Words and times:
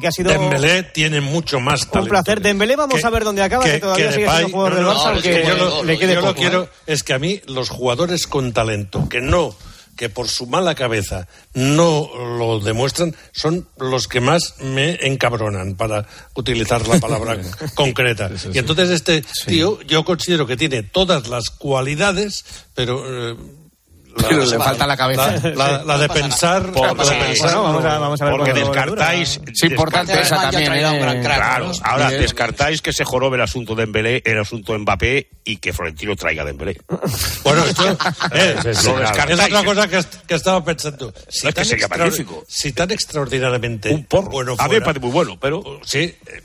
que 0.00 0.08
ha 0.08 0.12
sido 0.12 0.30
Dembélé 0.30 0.82
tiene 0.84 1.20
mucho 1.20 1.60
más 1.60 1.80
talento. 1.80 2.00
un 2.00 2.08
placer. 2.08 2.40
Dembélé 2.40 2.76
vamos 2.76 3.00
que- 3.00 3.06
a 3.06 3.10
ver 3.10 3.24
dónde 3.24 3.42
acaba, 3.42 3.64
que, 3.64 3.78
todavía 3.78 4.12
sigue 4.12 4.28
siendo 4.28 4.48
jugador 4.48 4.74
del 4.74 4.84
no, 4.84 4.92
Barça, 4.94 5.04
no, 5.04 5.10
aunque 5.10 5.30
es 5.30 5.40
que 5.40 5.46
yo 5.46 5.56
lo, 5.56 5.84
le 5.84 5.98
quede 5.98 6.14
yo 6.14 6.20
lo 6.20 6.26
poco, 6.28 6.40
quiero, 6.40 6.62
¿eh? 6.64 6.68
es 6.86 7.02
que 7.02 7.12
a 7.12 7.18
mí 7.18 7.40
los 7.46 7.68
jugadores 7.68 8.26
con 8.26 8.52
talento 8.52 9.08
que 9.08 9.20
no 9.20 9.54
que 9.96 10.08
por 10.08 10.28
su 10.28 10.46
mala 10.46 10.74
cabeza 10.74 11.28
no 11.52 12.08
lo 12.38 12.58
demuestran 12.60 13.14
son 13.32 13.68
los 13.76 14.08
que 14.08 14.20
más 14.20 14.54
me 14.60 14.94
encabronan 15.02 15.74
para 15.74 16.06
utilizar 16.34 16.88
la 16.88 16.98
palabra 16.98 17.36
concreta 17.74 18.30
y 18.50 18.56
entonces 18.56 18.88
este 18.88 19.22
tío 19.46 19.82
yo 19.82 20.02
considero 20.06 20.46
que 20.46 20.56
tiene 20.56 20.82
todas 20.84 21.28
las 21.28 21.50
cualidades 21.50 22.46
pero 22.74 23.32
eh, 23.32 23.36
Pero 24.16 24.44
le 24.44 24.58
falta 24.58 24.86
la 24.86 24.96
cabeza. 24.96 25.32
la, 25.42 25.54
la- 25.54 25.84
la 25.84 25.98
de 25.98 26.08
pensar 26.08 26.70
Por- 26.72 26.96
la 26.96 27.04
de 27.04 27.24
pensar, 27.26 27.54
Bueno, 27.54 27.62
vamos 27.62 27.84
a, 27.84 27.94
no. 27.94 28.00
vamos 28.00 28.20
a 28.20 28.24
ver 28.24 28.34
Porque 28.36 28.52
descartáis. 28.52 29.40
Es 29.52 29.62
importante 29.64 30.12
descartáis- 30.12 30.26
esa 30.26 30.40
también. 30.50 30.64
traerá 30.64 30.90
un 30.90 30.96
¿eh? 30.96 31.00
gran 31.00 31.22
crack. 31.22 31.36
Claro, 31.36 31.66
¿no? 31.68 31.72
ahora 31.84 32.10
descartáis 32.10 32.82
que 32.82 32.92
se 32.92 33.04
jorobe 33.04 33.36
el 33.36 33.42
asunto 33.42 33.74
de 33.74 33.82
Dembélé, 33.84 34.22
el 34.24 34.38
asunto 34.38 34.72
de 34.72 34.78
Mbappé 34.80 35.28
y 35.44 35.56
que 35.56 35.72
Florentino 35.72 36.16
traiga 36.16 36.44
Dembélé. 36.44 36.80
Bueno, 37.44 37.64
esto 37.64 37.84
eh, 38.34 38.56
Lo 38.64 38.70
es, 38.70 38.86
otra 38.86 39.64
cosa 39.64 39.88
que, 39.88 40.00
que 40.26 40.34
estaba 40.34 40.64
pensando. 40.64 41.12
Si, 41.28 41.46
Es 41.48 41.54
que 41.54 41.64
sería 41.64 41.88
magnífico. 41.88 42.44
si 42.48 42.72
tan 42.72 42.90
extraordinariamente 42.90 43.90
Un 43.92 44.04
porro. 44.04 44.30
bueno 44.30 44.52
a 44.58 44.64
mí 44.64 44.74
me 44.74 44.80
fuera, 44.80 44.84
parece 44.86 45.00
muy 45.00 45.12
bueno, 45.12 45.38
pero 45.40 45.62
Sí, 45.84 45.98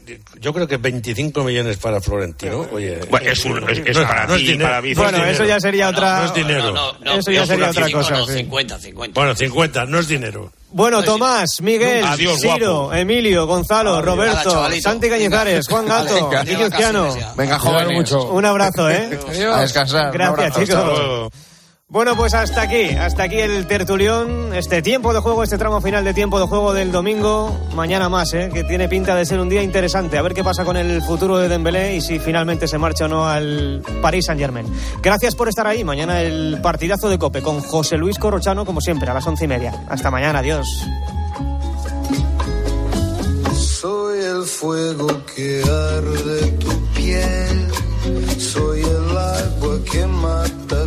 eh, 0.08 0.20
yo 0.40 0.54
creo 0.54 0.68
que 0.68 0.78
25 0.78 1.44
millones 1.44 1.78
para 1.78 2.00
Florentino. 2.02 2.68
Oye, 2.72 3.00
Bueno, 3.09 3.30
es 3.30 3.44
un- 3.45 3.70
es- 3.70 3.80
es 3.86 3.98
no 3.98 4.04
para 4.08 4.28
no 4.28 4.36
para 4.62 4.82
mí, 4.82 4.90
no 4.90 4.92
es 4.92 4.98
Bueno, 4.98 5.18
eso 5.26 5.44
dinero. 5.44 5.45
ya 5.45 5.59
sería 5.59 5.90
otra. 5.90 6.20
no 6.20 6.26
es 6.26 6.34
dinero. 6.34 6.72
No, 6.72 6.94
no, 6.94 7.00
no, 7.00 7.14
Eso 7.20 7.32
ya 7.32 7.42
no, 7.42 7.45
sería 7.55 7.66
no, 7.66 7.72
otra 7.72 7.88
no, 7.88 7.98
cosa, 7.98 8.18
no, 8.18 8.26
sí. 8.27 8.34
50, 8.34 8.80
50. 8.80 9.20
Bueno, 9.20 9.36
50, 9.36 9.86
no 9.86 10.00
es 10.00 10.08
dinero. 10.08 10.52
Bueno. 10.72 11.04
Tomás, 11.04 11.62
Miguel, 11.62 12.04
Adiós, 12.04 12.40
Ciro, 12.40 12.80
guapo. 12.81 12.94
Emilio, 12.94 13.48
Gonzalo, 13.48 13.91
Nada, 13.91 14.02
Roberto, 14.02 14.52
chavalito. 14.52 14.90
Santi 14.90 15.09
Cañizares, 15.09 15.68
Juan 15.68 15.86
Gato, 15.86 16.30
venga, 16.30 16.44
ya. 16.44 17.34
Venga, 17.36 17.59
jóvenes. 17.59 18.11
Un 18.11 18.45
abrazo, 18.45 18.89
¿eh? 18.89 19.20
A 19.53 19.61
descansar. 19.61 20.11
Gracias, 20.11 20.67
chicos. 20.67 21.31
Bueno, 21.96 22.14
pues 22.18 22.34
hasta 22.34 22.64
aquí, 22.64 22.90
hasta 22.90 23.24
aquí 23.24 23.40
el 23.40 23.68
tertulión, 23.68 24.54
este 24.54 24.82
tiempo 24.82 25.14
de 25.14 25.22
juego, 25.22 25.44
este 25.44 25.58
tramo 25.58 25.80
final 25.80 26.04
de 26.04 26.14
tiempo 26.14 26.38
de 26.42 26.46
juego 26.46 26.74
del 26.74 26.92
domingo. 26.92 27.58
Mañana 27.74 28.10
más, 28.10 28.34
¿eh? 28.34 28.50
que 28.54 28.66
tiene 28.66 28.90
pinta 28.90 29.16
de 29.16 29.26
ser 29.26 29.40
un 29.40 29.48
día 29.48 29.64
interesante. 29.64 30.18
A 30.18 30.22
ver 30.22 30.34
qué 30.34 30.44
pasa 30.44 30.66
con 30.66 30.76
el 30.76 31.02
futuro 31.02 31.38
de 31.38 31.48
Dembélé 31.48 31.96
y 31.96 32.02
si 32.02 32.20
finalmente 32.20 32.68
se 32.68 32.78
marcha 32.78 33.06
o 33.06 33.08
no 33.08 33.26
al 33.26 33.82
Paris 34.02 34.26
Saint 34.26 34.42
Germain. 34.42 34.68
Gracias 35.02 35.36
por 35.36 35.48
estar 35.48 35.68
ahí. 35.68 35.86
Mañana 35.86 36.22
el 36.22 36.60
partidazo 36.62 37.08
de 37.08 37.18
Cope 37.18 37.42
con 37.42 37.62
José 37.62 37.96
Luis 37.96 38.20
Corrochano, 38.20 38.66
como 38.66 38.82
siempre, 38.82 39.10
a 39.10 39.14
las 39.14 39.26
once 39.26 39.46
y 39.46 39.48
media. 39.48 39.86
Hasta 39.88 40.12
mañana, 40.12 40.40
adiós. 40.40 40.68
Soy 43.54 44.20
el 44.20 44.44
fuego 44.44 45.08
que 45.34 45.62
arde 45.64 46.52
tu 46.60 46.94
piel. 46.94 47.72
Soy 48.38 48.82
el 48.82 49.18
agua 49.18 49.80
que 49.90 50.06
mata. 50.08 50.84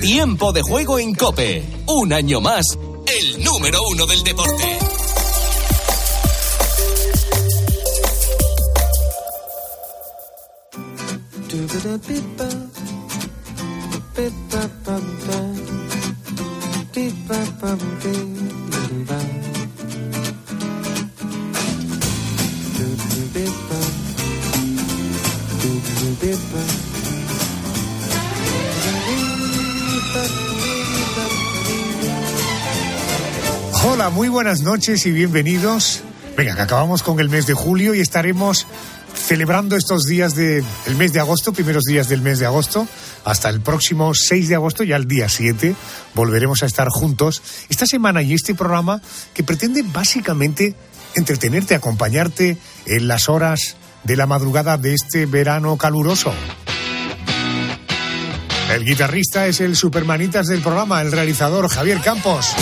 Tiempo 0.00 0.52
de 0.52 0.62
juego 0.62 0.98
en 0.98 1.14
Cope. 1.14 1.62
Un 1.86 2.12
año 2.14 2.40
más, 2.40 2.64
el 3.06 3.44
número 3.44 3.80
uno 3.92 4.06
del 4.06 4.22
deporte. 4.24 4.78
Hola, 33.82 34.10
muy 34.10 34.28
buenas 34.28 34.60
noches 34.60 35.06
y 35.06 35.10
bienvenidos. 35.10 36.02
Venga, 36.36 36.62
acabamos 36.62 37.02
con 37.02 37.18
el 37.18 37.30
mes 37.30 37.46
de 37.46 37.54
julio 37.54 37.94
y 37.94 38.00
estaremos 38.00 38.66
celebrando 39.14 39.74
estos 39.74 40.04
días 40.04 40.34
del 40.34 40.64
mes 40.98 41.14
de 41.14 41.20
agosto, 41.20 41.54
primeros 41.54 41.84
días 41.84 42.06
del 42.06 42.20
mes 42.20 42.38
de 42.38 42.44
agosto, 42.44 42.86
hasta 43.24 43.48
el 43.48 43.62
próximo 43.62 44.12
6 44.12 44.50
de 44.50 44.54
agosto, 44.54 44.84
ya 44.84 44.96
el 44.96 45.08
día 45.08 45.30
7, 45.30 45.74
volveremos 46.14 46.62
a 46.62 46.66
estar 46.66 46.88
juntos. 46.90 47.42
Esta 47.70 47.86
semana 47.86 48.20
y 48.20 48.34
este 48.34 48.54
programa 48.54 49.00
que 49.32 49.44
pretende 49.44 49.82
básicamente 49.82 50.74
entretenerte, 51.14 51.74
acompañarte 51.74 52.58
en 52.84 53.08
las 53.08 53.30
horas 53.30 53.76
de 54.04 54.16
la 54.16 54.26
madrugada 54.26 54.76
de 54.76 54.92
este 54.92 55.24
verano 55.24 55.78
caluroso. 55.78 56.34
El 58.74 58.84
guitarrista 58.84 59.46
es 59.46 59.62
el 59.62 59.74
supermanitas 59.74 60.48
del 60.48 60.60
programa, 60.60 61.00
el 61.00 61.12
realizador 61.12 61.66
Javier 61.70 62.00
Campos. 62.02 62.54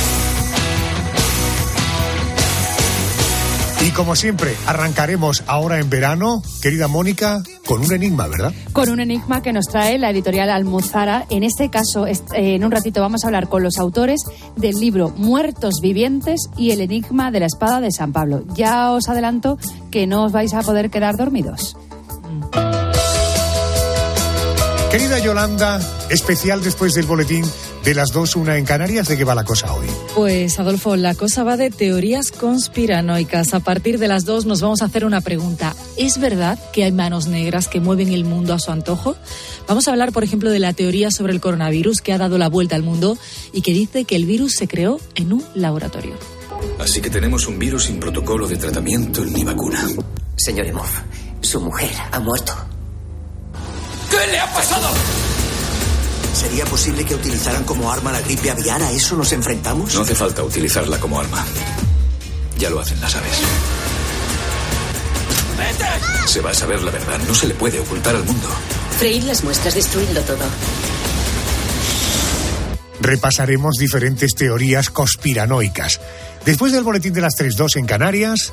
Y 3.88 3.90
como 3.92 4.14
siempre, 4.16 4.54
arrancaremos 4.66 5.44
ahora 5.46 5.80
en 5.80 5.88
verano, 5.88 6.42
querida 6.60 6.88
Mónica, 6.88 7.42
con 7.64 7.82
un 7.82 7.90
enigma, 7.90 8.26
¿verdad? 8.28 8.52
con 8.74 8.90
un 8.90 9.00
enigma 9.00 9.40
que 9.40 9.50
nos 9.54 9.64
trae 9.64 9.98
la 9.98 10.10
editorial 10.10 10.50
Almuzara. 10.50 11.24
En 11.30 11.42
este 11.42 11.70
caso, 11.70 12.06
eh, 12.06 12.18
en 12.34 12.64
un 12.64 12.70
ratito 12.70 13.00
vamos 13.00 13.24
a 13.24 13.28
hablar 13.28 13.48
con 13.48 13.62
los 13.62 13.78
autores 13.78 14.20
del 14.56 14.78
libro 14.78 15.08
Muertos 15.16 15.76
Vivientes 15.80 16.50
y 16.58 16.72
el 16.72 16.82
enigma 16.82 17.30
de 17.30 17.40
la 17.40 17.46
espada 17.46 17.80
de 17.80 17.90
San 17.90 18.12
Pablo. 18.12 18.44
Ya 18.54 18.92
os 18.92 19.08
adelanto 19.08 19.56
que 19.90 20.06
no 20.06 20.24
os 20.24 20.32
vais 20.32 20.52
a 20.52 20.60
poder 20.60 20.90
quedar 20.90 21.16
dormidos. 21.16 21.74
Querida 24.90 25.18
Yolanda, 25.18 25.80
especial 26.10 26.62
después 26.62 26.92
del 26.92 27.06
boletín 27.06 27.44
de 27.84 27.94
las 27.94 28.12
dos, 28.12 28.36
una 28.36 28.56
en 28.58 28.64
Canarias, 28.64 29.08
¿de 29.08 29.16
qué 29.16 29.24
va 29.24 29.34
la 29.34 29.44
cosa 29.44 29.72
hoy? 29.72 29.86
Pues 30.14 30.58
Adolfo, 30.58 30.96
la 30.96 31.14
cosa 31.14 31.44
va 31.44 31.56
de 31.56 31.70
teorías 31.70 32.32
conspiranoicas. 32.32 33.54
A 33.54 33.60
partir 33.60 33.98
de 33.98 34.08
las 34.08 34.24
dos 34.24 34.46
nos 34.46 34.60
vamos 34.60 34.82
a 34.82 34.86
hacer 34.86 35.04
una 35.04 35.20
pregunta. 35.20 35.74
¿Es 35.96 36.18
verdad 36.18 36.58
que 36.72 36.84
hay 36.84 36.92
manos 36.92 37.28
negras 37.28 37.68
que 37.68 37.80
mueven 37.80 38.12
el 38.12 38.24
mundo 38.24 38.52
a 38.52 38.58
su 38.58 38.70
antojo? 38.70 39.16
Vamos 39.66 39.88
a 39.88 39.92
hablar, 39.92 40.12
por 40.12 40.24
ejemplo, 40.24 40.50
de 40.50 40.58
la 40.58 40.72
teoría 40.72 41.10
sobre 41.10 41.32
el 41.32 41.40
coronavirus 41.40 42.00
que 42.00 42.12
ha 42.12 42.18
dado 42.18 42.36
la 42.36 42.48
vuelta 42.48 42.76
al 42.76 42.82
mundo 42.82 43.16
y 43.52 43.62
que 43.62 43.72
dice 43.72 44.04
que 44.04 44.16
el 44.16 44.26
virus 44.26 44.54
se 44.54 44.68
creó 44.68 45.00
en 45.14 45.32
un 45.32 45.44
laboratorio. 45.54 46.14
Así 46.78 47.00
que 47.00 47.10
tenemos 47.10 47.46
un 47.46 47.58
virus 47.58 47.84
sin 47.84 48.00
protocolo 48.00 48.46
de 48.46 48.56
tratamiento 48.56 49.24
ni 49.24 49.44
vacuna. 49.44 49.86
Señor 50.36 50.66
Emov, 50.66 50.88
su 51.40 51.60
mujer 51.60 51.92
ha 52.12 52.20
muerto. 52.20 52.52
¿Qué 54.10 54.32
le 54.32 54.38
ha 54.38 54.52
pasado? 54.52 54.88
¿Sería 56.38 56.64
posible 56.66 57.04
que 57.04 57.16
utilizaran 57.16 57.64
como 57.64 57.90
arma 57.90 58.12
la 58.12 58.20
gripe 58.20 58.48
aviar? 58.48 58.80
¿A 58.80 58.92
eso 58.92 59.16
nos 59.16 59.32
enfrentamos? 59.32 59.92
No 59.92 60.02
hace 60.02 60.14
falta 60.14 60.44
utilizarla 60.44 61.00
como 61.00 61.18
arma. 61.18 61.44
Ya 62.56 62.70
lo 62.70 62.78
hacen 62.78 63.00
las 63.00 63.16
aves. 63.16 63.42
Se 66.26 66.40
va 66.40 66.50
a 66.50 66.54
saber 66.54 66.80
la 66.84 66.92
verdad. 66.92 67.18
No 67.26 67.34
se 67.34 67.48
le 67.48 67.54
puede 67.54 67.80
ocultar 67.80 68.14
al 68.14 68.24
mundo. 68.24 68.46
Freír 68.98 69.24
las 69.24 69.42
muestras, 69.42 69.74
destruirlo 69.74 70.20
todo. 70.20 70.44
Repasaremos 73.00 73.74
diferentes 73.74 74.36
teorías 74.36 74.90
conspiranoicas. 74.90 76.00
Después 76.44 76.70
del 76.70 76.84
boletín 76.84 77.14
de 77.14 77.20
las 77.20 77.34
3.2 77.34 77.78
en 77.78 77.86
Canarias, 77.86 78.52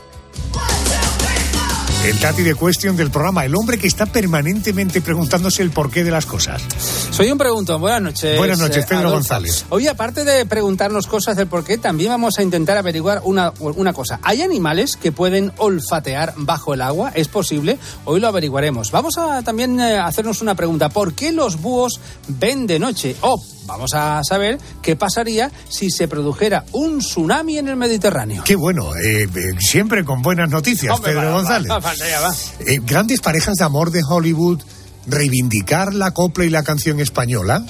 el 2.06 2.20
Tati 2.20 2.44
de 2.44 2.54
Question 2.54 2.96
del 2.96 3.10
programa, 3.10 3.46
el 3.46 3.56
hombre 3.56 3.80
que 3.80 3.88
está 3.88 4.06
permanentemente 4.06 5.02
preguntándose 5.02 5.64
el 5.64 5.72
porqué 5.72 6.04
de 6.04 6.12
las 6.12 6.28
cosas. 6.28 6.62
Soy 7.10 7.32
un 7.32 7.38
pregunto. 7.40 7.80
Buenas 7.80 8.00
noches. 8.00 8.38
Buenas 8.38 8.60
noches, 8.60 8.84
eh, 8.84 8.88
Pedro 8.88 9.08
Adolfo. 9.08 9.16
González. 9.16 9.66
Hoy, 9.70 9.88
aparte 9.88 10.24
de 10.24 10.46
preguntarnos 10.46 11.08
cosas 11.08 11.36
del 11.36 11.48
por 11.48 11.64
qué, 11.64 11.80
también 11.80 12.12
vamos 12.12 12.38
a 12.38 12.44
intentar 12.44 12.78
averiguar 12.78 13.22
una, 13.24 13.52
una 13.60 13.92
cosa. 13.92 14.20
¿Hay 14.22 14.44
animales 14.44 14.98
que 14.98 15.12
pueden 15.12 15.52
olfatear 15.58 16.36
bajo 16.38 16.75
el 16.75 16.84
agua? 16.84 17.12
¿Es 17.16 17.28
posible? 17.28 17.80
Hoy 18.04 18.19
lo 18.19 18.28
averiguaremos. 18.28 18.92
Vamos 18.92 19.18
a 19.18 19.42
también 19.42 19.80
eh, 19.80 19.98
hacernos 19.98 20.44
una 20.44 20.54
pregunta. 20.54 20.90
¿Por 20.90 21.16
qué 21.16 21.31
los 21.31 21.60
búhos 21.60 22.00
ven 22.28 22.68
de 22.68 22.78
noche? 22.78 23.16
O 23.22 23.42
vamos 23.65 23.94
a 23.94 24.21
saber 24.23 24.57
qué 24.81 24.95
pasaría 24.95 25.51
si 25.69 25.89
se 25.89 26.07
produjera 26.07 26.65
un 26.71 27.00
tsunami 27.00 27.57
en 27.57 27.67
el 27.67 27.75
Mediterráneo. 27.75 28.44
Qué 28.44 28.56
bueno, 28.56 28.95
eh, 28.95 29.23
eh, 29.23 29.27
siempre 29.59 30.03
con 30.03 30.21
buenas 30.21 30.50
noticias, 30.50 30.95
Hombre, 30.95 31.13
Pedro 31.13 31.27
va, 31.27 31.31
González. 31.33 31.71
va, 31.71 31.79
va. 31.79 32.35
Eh, 32.59 32.79
grandes 32.83 33.21
parejas 33.21 33.56
de 33.56 33.65
amor 33.65 33.91
de 33.91 34.01
Hollywood, 34.07 34.62
reivindicar 35.07 35.94
la 35.94 36.12
copla 36.12 36.45
y 36.45 36.50
la 36.50 36.63
canción 36.63 37.00
española. 37.00 37.65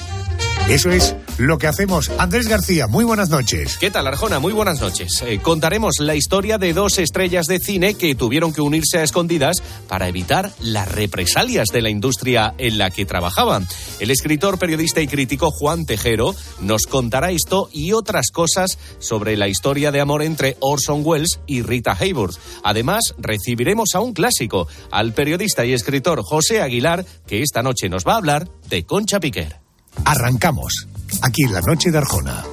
Eso 0.70 0.90
es 0.90 1.16
lo 1.38 1.58
que 1.58 1.68
hacemos. 1.68 2.10
Andrés 2.18 2.48
García, 2.48 2.88
muy 2.88 3.04
buenas 3.04 3.30
noches. 3.30 3.78
¿Qué 3.78 3.92
tal, 3.92 4.08
Arjona? 4.08 4.40
Muy 4.40 4.54
buenas 4.54 4.82
noches. 4.82 5.22
Eh, 5.26 5.40
contaremos 5.42 6.00
la 6.00 6.16
historia 6.16 6.58
de 6.58 6.74
dos 6.74 6.98
estrellas 6.98 7.48
de 7.48 7.60
cine 7.60 7.96
que 7.96 8.16
tuvieron 8.16 8.54
que 8.54 8.62
unirse 8.62 9.00
a 9.00 9.04
escondidas 9.04 9.62
para 9.88 10.08
evitar 10.08 10.52
las 10.60 10.92
represalias 10.92 11.68
de 11.74 11.82
la 11.82 11.90
industria 11.90 12.54
en 12.58 12.78
la 12.78 12.90
que 12.90 13.06
trabajaban. 13.06 13.68
El 14.00 14.12
escritor, 14.12 14.58
periodista 14.58 15.02
y 15.02 15.08
crítico 15.08 15.52
Juan 15.52 15.86
Tejero 15.86 16.36
nos 16.62 16.84
contará 16.84 17.32
esto 17.32 17.70
y 17.72 17.92
otras 17.94 18.32
cosas 18.32 18.78
sobre 19.00 19.38
la 19.38 19.48
historia 19.48 19.92
de 19.92 20.02
amor 20.02 20.24
entre 20.24 20.58
Orson 20.60 21.02
Welles 21.04 21.40
y 21.48 21.62
Rita 21.62 21.96
Hayworth. 22.00 22.38
Además, 22.64 23.14
recibiremos 23.18 23.90
a 23.94 24.00
un 24.00 24.14
clásico, 24.14 24.68
al 24.92 25.14
periodista 25.14 25.66
y 25.66 25.74
escritor 25.74 26.22
José 26.24 26.62
Aguilar, 26.62 27.06
que 27.28 27.42
esta 27.42 27.64
noche 27.64 27.90
nos 27.90 28.06
va 28.06 28.14
a 28.14 28.18
hablar 28.18 28.50
de 28.70 28.86
Concha 28.86 29.20
Piquer. 29.20 29.60
Arrancamos, 30.04 30.88
aquí 31.22 31.44
en 31.44 31.54
la 31.54 31.62
noche 31.62 31.92
de 31.92 31.98
Arjona. 31.98 32.44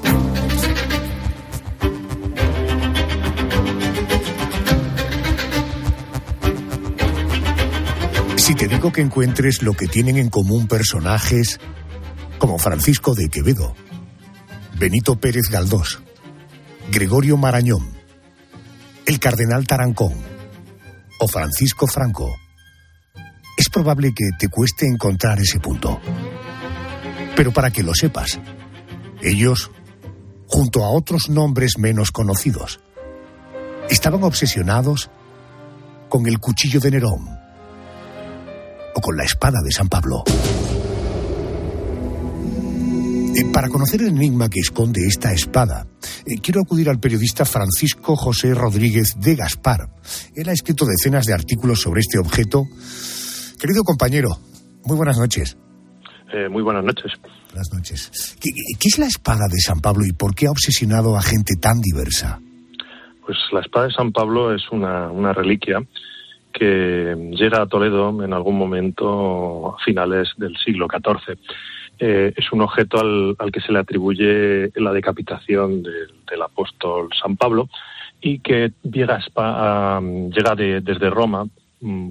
Si 8.36 8.54
te 8.54 8.66
digo 8.68 8.92
que 8.92 9.00
encuentres 9.00 9.62
lo 9.62 9.72
que 9.72 9.86
tienen 9.86 10.16
en 10.16 10.28
común 10.28 10.66
personajes 10.66 11.60
como 12.38 12.58
Francisco 12.58 13.14
de 13.14 13.28
Quevedo, 13.28 13.74
Benito 14.78 15.16
Pérez 15.16 15.48
Galdós, 15.48 16.00
Gregorio 16.90 17.36
Marañón, 17.36 17.88
el 19.06 19.20
cardenal 19.20 19.66
Tarancón 19.66 20.14
o 21.20 21.28
Francisco 21.28 21.86
Franco, 21.86 22.34
es 23.56 23.68
probable 23.68 24.12
que 24.12 24.30
te 24.38 24.48
cueste 24.48 24.86
encontrar 24.86 25.38
ese 25.38 25.60
punto. 25.60 26.00
Pero 27.36 27.52
para 27.52 27.70
que 27.70 27.82
lo 27.82 27.94
sepas, 27.94 28.38
ellos, 29.22 29.70
junto 30.46 30.84
a 30.84 30.90
otros 30.90 31.28
nombres 31.28 31.78
menos 31.78 32.10
conocidos, 32.10 32.80
estaban 33.88 34.22
obsesionados 34.22 35.10
con 36.08 36.26
el 36.26 36.38
cuchillo 36.38 36.80
de 36.80 36.90
Nerón 36.90 37.28
o 38.94 39.00
con 39.00 39.16
la 39.16 39.24
espada 39.24 39.60
de 39.64 39.72
San 39.72 39.88
Pablo. 39.88 40.24
Eh, 43.34 43.46
Para 43.50 43.68
conocer 43.68 44.02
el 44.02 44.08
enigma 44.08 44.50
que 44.50 44.60
esconde 44.60 45.06
esta 45.06 45.32
espada, 45.32 45.86
eh, 46.26 46.38
quiero 46.42 46.60
acudir 46.60 46.90
al 46.90 47.00
periodista 47.00 47.46
Francisco 47.46 48.14
José 48.14 48.52
Rodríguez 48.52 49.14
de 49.16 49.36
Gaspar. 49.36 49.88
Él 50.34 50.48
ha 50.50 50.52
escrito 50.52 50.84
decenas 50.84 51.24
de 51.24 51.32
artículos 51.32 51.80
sobre 51.80 52.02
este 52.02 52.18
objeto. 52.18 52.66
Querido 53.58 53.84
compañero, 53.84 54.38
muy 54.84 54.96
buenas 54.96 55.16
noches. 55.16 55.56
Eh, 56.32 56.48
muy 56.48 56.62
buenas 56.62 56.84
noches. 56.84 57.12
Buenas 57.50 57.70
noches. 57.74 58.36
¿Qué, 58.40 58.50
qué 58.80 58.88
es 58.88 58.98
la 58.98 59.06
espada 59.06 59.46
de 59.50 59.58
San 59.58 59.80
Pablo 59.80 60.04
y 60.06 60.12
por 60.12 60.34
qué 60.34 60.46
ha 60.46 60.50
obsesionado 60.50 61.16
a 61.16 61.22
gente 61.22 61.54
tan 61.60 61.80
diversa? 61.80 62.40
Pues 63.24 63.38
la 63.52 63.60
espada 63.60 63.86
de 63.86 63.92
San 63.92 64.12
Pablo 64.12 64.54
es 64.54 64.62
una, 64.70 65.10
una 65.10 65.32
reliquia 65.32 65.82
que 66.52 67.14
llega 67.32 67.62
a 67.62 67.66
Toledo 67.66 68.24
en 68.24 68.32
algún 68.32 68.56
momento 68.56 69.74
a 69.74 69.78
finales 69.84 70.28
del 70.36 70.56
siglo 70.56 70.86
XIV. 70.86 71.38
Eh, 71.98 72.32
es 72.36 72.52
un 72.52 72.62
objeto 72.62 72.98
al, 72.98 73.36
al, 73.38 73.52
que 73.52 73.60
se 73.60 73.72
le 73.72 73.78
atribuye 73.78 74.70
la 74.74 74.92
decapitación 74.92 75.82
del, 75.82 76.08
del 76.28 76.42
apóstol 76.42 77.08
San 77.20 77.36
Pablo 77.36 77.68
y 78.20 78.38
que 78.38 78.72
llega, 78.82 79.20
a, 79.36 80.00
llega 80.00 80.54
de, 80.54 80.80
desde 80.80 81.10
Roma 81.10 81.46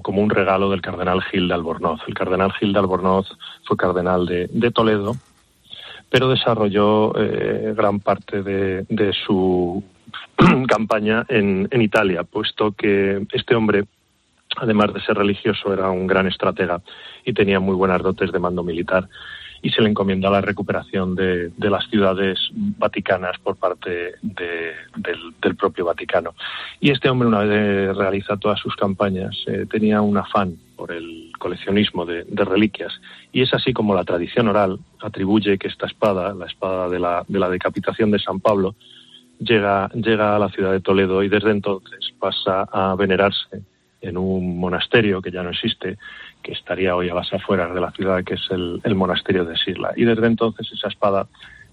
como 0.02 0.22
un 0.22 0.30
regalo 0.30 0.70
del 0.70 0.82
cardenal 0.82 1.22
Gil 1.24 1.48
de 1.48 1.54
Albornoz. 1.54 2.02
El 2.08 2.14
cardenal 2.14 2.52
Gil 2.54 2.74
de 2.74 2.80
Albornoz 2.80 3.28
fue 3.64 3.78
cardenal 3.78 4.26
de, 4.26 4.72
Toledo, 4.72 5.16
pero 6.10 6.30
desarrolló 6.30 7.14
eh, 7.18 7.74
gran 7.76 8.00
parte 8.00 8.44
de, 8.44 8.86
de 8.90 9.14
su 9.14 9.84
campaña 10.68 11.26
en, 11.30 11.68
en, 11.72 11.82
Italia, 11.82 12.24
puesto 12.24 12.74
que 12.74 13.26
este 13.32 13.56
hombre, 13.56 13.86
además 14.58 14.94
de 14.94 15.02
ser 15.02 15.18
religioso, 15.18 15.74
era 15.74 15.90
un 15.90 16.06
gran 16.06 16.28
estratega 16.28 16.82
y 17.24 17.34
tenía 17.34 17.62
muy 17.62 17.76
buenas 17.76 18.02
dotes 18.02 18.32
de 18.32 18.40
mando 18.40 18.64
militar 18.64 19.08
y 19.62 19.70
se 19.70 19.82
le 19.82 19.90
encomienda 19.90 20.30
la 20.30 20.42
recuperación 20.42 21.16
de, 21.16 21.50
de 21.50 21.70
las 21.70 21.88
ciudades 21.90 22.40
vaticanas 22.52 23.38
por 23.40 23.58
parte 23.58 24.16
de, 24.22 24.74
del, 24.96 25.20
del, 25.42 25.56
propio 25.56 25.86
Vaticano. 25.86 26.34
Y 26.80 26.92
este 26.92 27.10
hombre, 27.10 27.28
una 27.28 27.44
vez 27.44 27.96
realiza 27.96 28.38
todas 28.38 28.60
sus 28.60 28.76
campañas, 28.76 29.36
eh, 29.48 29.66
tenía 29.70 30.02
un 30.02 30.18
afán 30.18 30.56
por 30.76 30.92
el 30.92 31.32
coleccionismo 31.38 32.06
de, 32.06 32.24
de, 32.24 32.46
reliquias. 32.46 32.94
Y 33.32 33.42
es 33.42 33.54
así 33.54 33.72
como 33.72 33.94
la 33.94 34.04
tradición 34.04 34.48
oral 34.48 34.80
atribuye 35.00 35.58
que 35.60 35.68
esta 35.68 35.86
espada, 35.86 36.34
la 36.34 36.48
espada 36.48 36.90
de 36.90 37.00
la, 37.00 37.24
de 37.28 37.40
la 37.40 37.50
decapitación 37.50 38.10
de 38.10 38.20
San 38.20 38.40
Pablo, 38.40 38.76
llega, 39.40 39.90
llega 39.94 40.36
a 40.36 40.40
la 40.40 40.50
ciudad 40.50 40.72
de 40.72 40.82
Toledo 40.82 41.22
y 41.24 41.30
desde 41.30 41.52
entonces 41.52 42.14
pasa 42.20 42.64
a 42.72 42.96
venerarse 42.96 43.62
en 44.02 44.18
un 44.18 44.60
monasterio 44.60 45.22
que 45.22 45.32
ya 45.32 45.44
no 45.44 45.52
existe, 45.52 45.98
que 46.42 46.54
estaría 46.54 46.96
hoy 46.96 47.10
a 47.10 47.14
las 47.14 47.32
afueras 47.34 47.74
de 47.74 47.82
la 47.82 47.92
ciudad, 47.92 48.24
que 48.24 48.36
es 48.36 48.48
el, 48.52 48.82
el 48.84 48.96
monasterio 48.96 49.46
de 49.46 49.58
Sirla. 49.58 49.94
Y 49.96 50.06
desde 50.06 50.28
entonces 50.28 50.68
esa 50.74 50.88
espada, 50.88 51.28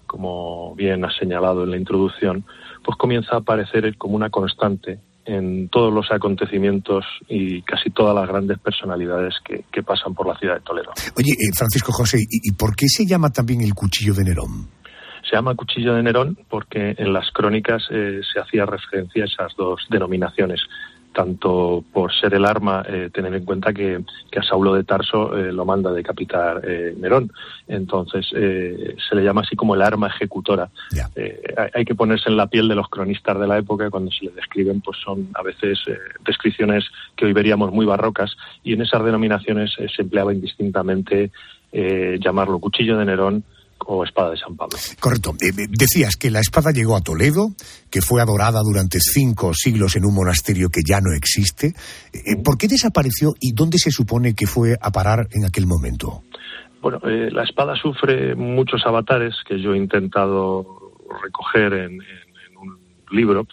como 0.07 0.75
bien 0.75 1.03
ha 1.05 1.11
señalado 1.11 1.63
en 1.63 1.71
la 1.71 1.77
introducción, 1.77 2.45
pues 2.83 2.97
comienza 2.97 3.35
a 3.35 3.39
aparecer 3.39 3.95
como 3.97 4.15
una 4.15 4.29
constante 4.29 4.99
en 5.25 5.69
todos 5.69 5.93
los 5.93 6.11
acontecimientos 6.11 7.05
y 7.27 7.61
casi 7.61 7.91
todas 7.91 8.15
las 8.15 8.27
grandes 8.27 8.57
personalidades 8.57 9.35
que, 9.45 9.63
que 9.71 9.83
pasan 9.83 10.15
por 10.15 10.27
la 10.27 10.35
ciudad 10.37 10.55
de 10.55 10.61
Toledo. 10.61 10.91
Oye, 11.15 11.33
eh, 11.33 11.53
Francisco 11.55 11.91
José, 11.91 12.17
¿y, 12.17 12.49
¿y 12.49 12.51
por 12.53 12.75
qué 12.75 12.87
se 12.87 13.05
llama 13.05 13.29
también 13.29 13.61
el 13.61 13.75
cuchillo 13.75 14.13
de 14.15 14.23
Nerón? 14.23 14.69
Se 15.29 15.35
llama 15.35 15.53
cuchillo 15.53 15.93
de 15.93 16.01
Nerón 16.01 16.37
porque 16.49 16.95
en 16.97 17.13
las 17.13 17.29
crónicas 17.31 17.83
eh, 17.91 18.21
se 18.33 18.39
hacía 18.39 18.65
referencia 18.65 19.23
a 19.23 19.27
esas 19.27 19.55
dos 19.55 19.85
denominaciones 19.89 20.61
tanto 21.13 21.83
por 21.91 22.13
ser 22.13 22.33
el 22.33 22.45
arma, 22.45 22.83
eh, 22.87 23.09
tener 23.13 23.33
en 23.33 23.45
cuenta 23.45 23.73
que, 23.73 24.03
que, 24.31 24.39
a 24.39 24.43
Saulo 24.43 24.73
de 24.73 24.83
Tarso 24.83 25.37
eh, 25.37 25.51
lo 25.51 25.65
manda 25.65 25.91
decapitar 25.91 26.61
eh, 26.63 26.93
Nerón. 26.97 27.31
Entonces 27.67 28.27
eh, 28.35 28.95
se 29.07 29.15
le 29.15 29.23
llama 29.23 29.41
así 29.41 29.55
como 29.55 29.75
el 29.75 29.81
arma 29.81 30.07
ejecutora. 30.07 30.69
Yeah. 30.91 31.09
Hay, 31.57 31.69
hay, 31.73 31.85
que 31.85 31.95
ponerse 31.95 32.29
en 32.29 32.37
la 32.37 32.47
piel 32.47 32.67
de 32.67 32.75
los 32.75 32.89
cronistas 32.89 33.39
de 33.39 33.47
la 33.47 33.57
época 33.57 33.89
cuando 33.89 34.11
se 34.11 34.25
le 34.25 34.31
describen, 34.31 34.81
pues 34.81 34.97
son 35.03 35.29
a 35.35 35.41
veces 35.41 35.79
eh, 35.87 35.97
descripciones 36.25 36.85
que 37.15 37.25
hoy 37.25 37.33
veríamos 37.33 37.71
muy 37.71 37.85
barrocas 37.85 38.35
y 38.63 38.73
en 38.73 38.81
esas 38.81 39.03
denominaciones 39.03 39.71
eh, 39.79 39.87
se 39.93 40.03
empleaba 40.03 40.33
indistintamente 40.33 41.31
llamarlo 41.71 42.57
cuchillo 42.57 42.97
de 42.97 43.05
Nerón 43.05 43.43
o 43.85 44.03
espada 44.03 44.31
de 44.31 44.37
San 44.37 44.55
Pablo. 44.55 44.77
Correcto. 44.99 45.33
Eh, 45.41 45.51
decías 45.69 46.15
que 46.15 46.29
la 46.29 46.39
espada 46.39 46.71
llegó 46.71 46.95
a 46.95 47.01
Toledo, 47.01 47.49
que 47.89 48.01
fue 48.01 48.21
adorada 48.21 48.61
durante 48.63 48.99
cinco 48.99 49.53
siglos 49.53 49.95
en 49.95 50.05
un 50.05 50.13
monasterio 50.13 50.69
que 50.69 50.81
ya 50.87 51.01
no 51.01 51.13
existe. 51.13 51.73
Eh, 52.13 52.35
¿Por 52.43 52.57
qué 52.57 52.67
desapareció 52.67 53.33
y 53.39 53.53
dónde 53.53 53.77
se 53.77 53.91
supone 53.91 54.33
que 54.33 54.47
fue 54.47 54.75
a 54.79 54.91
parar 54.91 55.27
en 55.31 55.45
aquel 55.45 55.65
momento? 55.65 56.23
Bueno, 56.81 56.99
eh, 57.03 57.29
la 57.31 57.43
espada 57.43 57.75
sufre 57.75 58.35
muchos 58.35 58.85
avatares 58.85 59.35
que 59.47 59.61
yo 59.61 59.73
he 59.73 59.77
intentado 59.77 60.93
recoger 61.21 61.73
en, 61.73 61.93
en, 61.93 62.01
en 62.01 62.57
un 62.57 62.79
libro. 63.11 63.47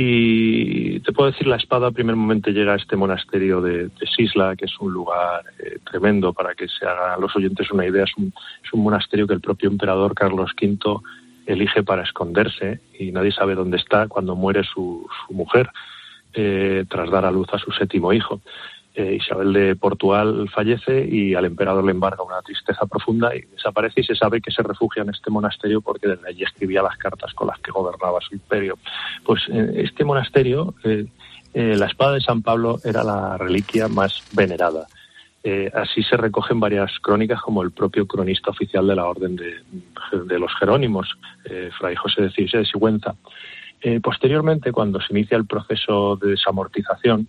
Y 0.00 1.00
te 1.00 1.10
puedo 1.10 1.32
decir, 1.32 1.48
la 1.48 1.56
espada, 1.56 1.90
primer 1.90 2.14
momento 2.14 2.52
llega 2.52 2.74
a 2.74 2.76
este 2.76 2.94
monasterio 2.94 3.60
de, 3.60 3.90
Sisla, 4.16 4.54
que 4.54 4.66
es 4.66 4.78
un 4.78 4.92
lugar 4.92 5.42
eh, 5.58 5.78
tremendo 5.90 6.32
para 6.32 6.54
que 6.54 6.68
se 6.68 6.86
hagan 6.86 7.20
los 7.20 7.34
oyentes 7.34 7.68
una 7.72 7.84
idea. 7.84 8.04
Es 8.04 8.12
un, 8.16 8.32
es 8.64 8.72
un 8.72 8.84
monasterio 8.84 9.26
que 9.26 9.34
el 9.34 9.40
propio 9.40 9.68
emperador 9.68 10.14
Carlos 10.14 10.52
V 10.62 11.00
elige 11.46 11.82
para 11.82 12.04
esconderse 12.04 12.80
y 12.96 13.10
nadie 13.10 13.32
sabe 13.32 13.56
dónde 13.56 13.78
está 13.78 14.06
cuando 14.06 14.36
muere 14.36 14.62
su, 14.62 15.04
su 15.26 15.34
mujer, 15.34 15.68
eh, 16.32 16.84
tras 16.88 17.10
dar 17.10 17.24
a 17.24 17.32
luz 17.32 17.48
a 17.50 17.58
su 17.58 17.72
séptimo 17.72 18.12
hijo. 18.12 18.40
Eh, 18.98 19.14
Isabel 19.14 19.52
de 19.52 19.76
Portugal 19.76 20.48
fallece 20.52 21.06
y 21.06 21.32
al 21.36 21.44
emperador 21.44 21.84
le 21.84 21.92
embarga 21.92 22.24
una 22.24 22.42
tristeza 22.42 22.84
profunda 22.86 23.32
y 23.32 23.42
desaparece 23.42 24.00
y 24.00 24.04
se 24.04 24.16
sabe 24.16 24.40
que 24.40 24.50
se 24.50 24.60
refugia 24.60 25.04
en 25.04 25.10
este 25.10 25.30
monasterio 25.30 25.80
porque 25.80 26.08
desde 26.08 26.28
allí 26.28 26.42
escribía 26.42 26.82
las 26.82 26.96
cartas 26.96 27.32
con 27.32 27.46
las 27.46 27.60
que 27.60 27.70
gobernaba 27.70 28.18
su 28.20 28.34
imperio. 28.34 28.76
Pues 29.24 29.42
en 29.50 29.78
este 29.78 30.04
monasterio, 30.04 30.74
eh, 30.82 31.06
eh, 31.54 31.76
la 31.76 31.86
espada 31.86 32.14
de 32.14 32.22
San 32.22 32.42
Pablo 32.42 32.80
era 32.82 33.04
la 33.04 33.38
reliquia 33.38 33.86
más 33.86 34.20
venerada. 34.32 34.88
Eh, 35.44 35.70
así 35.72 36.02
se 36.02 36.16
recogen 36.16 36.58
varias 36.58 36.90
crónicas, 37.00 37.40
como 37.40 37.62
el 37.62 37.70
propio 37.70 38.04
cronista 38.04 38.50
oficial 38.50 38.84
de 38.88 38.96
la 38.96 39.06
Orden 39.06 39.36
de, 39.36 39.60
de 40.12 40.38
los 40.40 40.52
Jerónimos, 40.58 41.16
eh, 41.44 41.70
Fray 41.78 41.94
José 41.94 42.22
de 42.22 42.32
Circe 42.32 42.58
de 42.58 42.64
Sigüenza. 42.64 43.14
Eh, 43.80 44.00
posteriormente, 44.00 44.72
cuando 44.72 45.00
se 45.00 45.12
inicia 45.12 45.36
el 45.36 45.46
proceso 45.46 46.16
de 46.16 46.30
desamortización, 46.30 47.28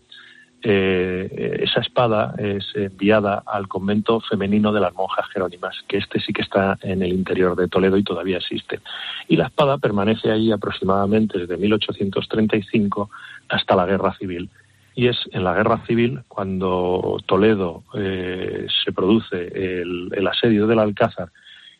eh, 0.61 1.59
esa 1.61 1.79
espada 1.79 2.35
es 2.37 2.65
enviada 2.75 3.43
al 3.45 3.67
convento 3.67 4.19
femenino 4.19 4.73
de 4.73 4.81
las 4.81 4.93
monjas 4.93 5.27
jerónimas, 5.29 5.75
que 5.87 5.97
este 5.97 6.19
sí 6.19 6.33
que 6.33 6.41
está 6.41 6.77
en 6.81 7.01
el 7.01 7.13
interior 7.13 7.55
de 7.55 7.67
Toledo 7.67 7.97
y 7.97 8.03
todavía 8.03 8.37
existe. 8.37 8.79
Y 9.27 9.37
la 9.37 9.47
espada 9.47 9.77
permanece 9.77 10.31
ahí 10.31 10.51
aproximadamente 10.51 11.39
desde 11.39 11.57
1835 11.57 13.09
hasta 13.47 13.75
la 13.75 13.85
Guerra 13.85 14.13
Civil. 14.17 14.49
Y 14.95 15.07
es 15.07 15.17
en 15.31 15.45
la 15.45 15.53
Guerra 15.53 15.81
Civil 15.87 16.21
cuando 16.27 17.17
Toledo 17.25 17.83
eh, 17.93 18.67
se 18.83 18.91
produce 18.91 19.47
el, 19.81 20.09
el, 20.11 20.27
asedio 20.27 20.67
del 20.67 20.79
Alcázar 20.79 21.29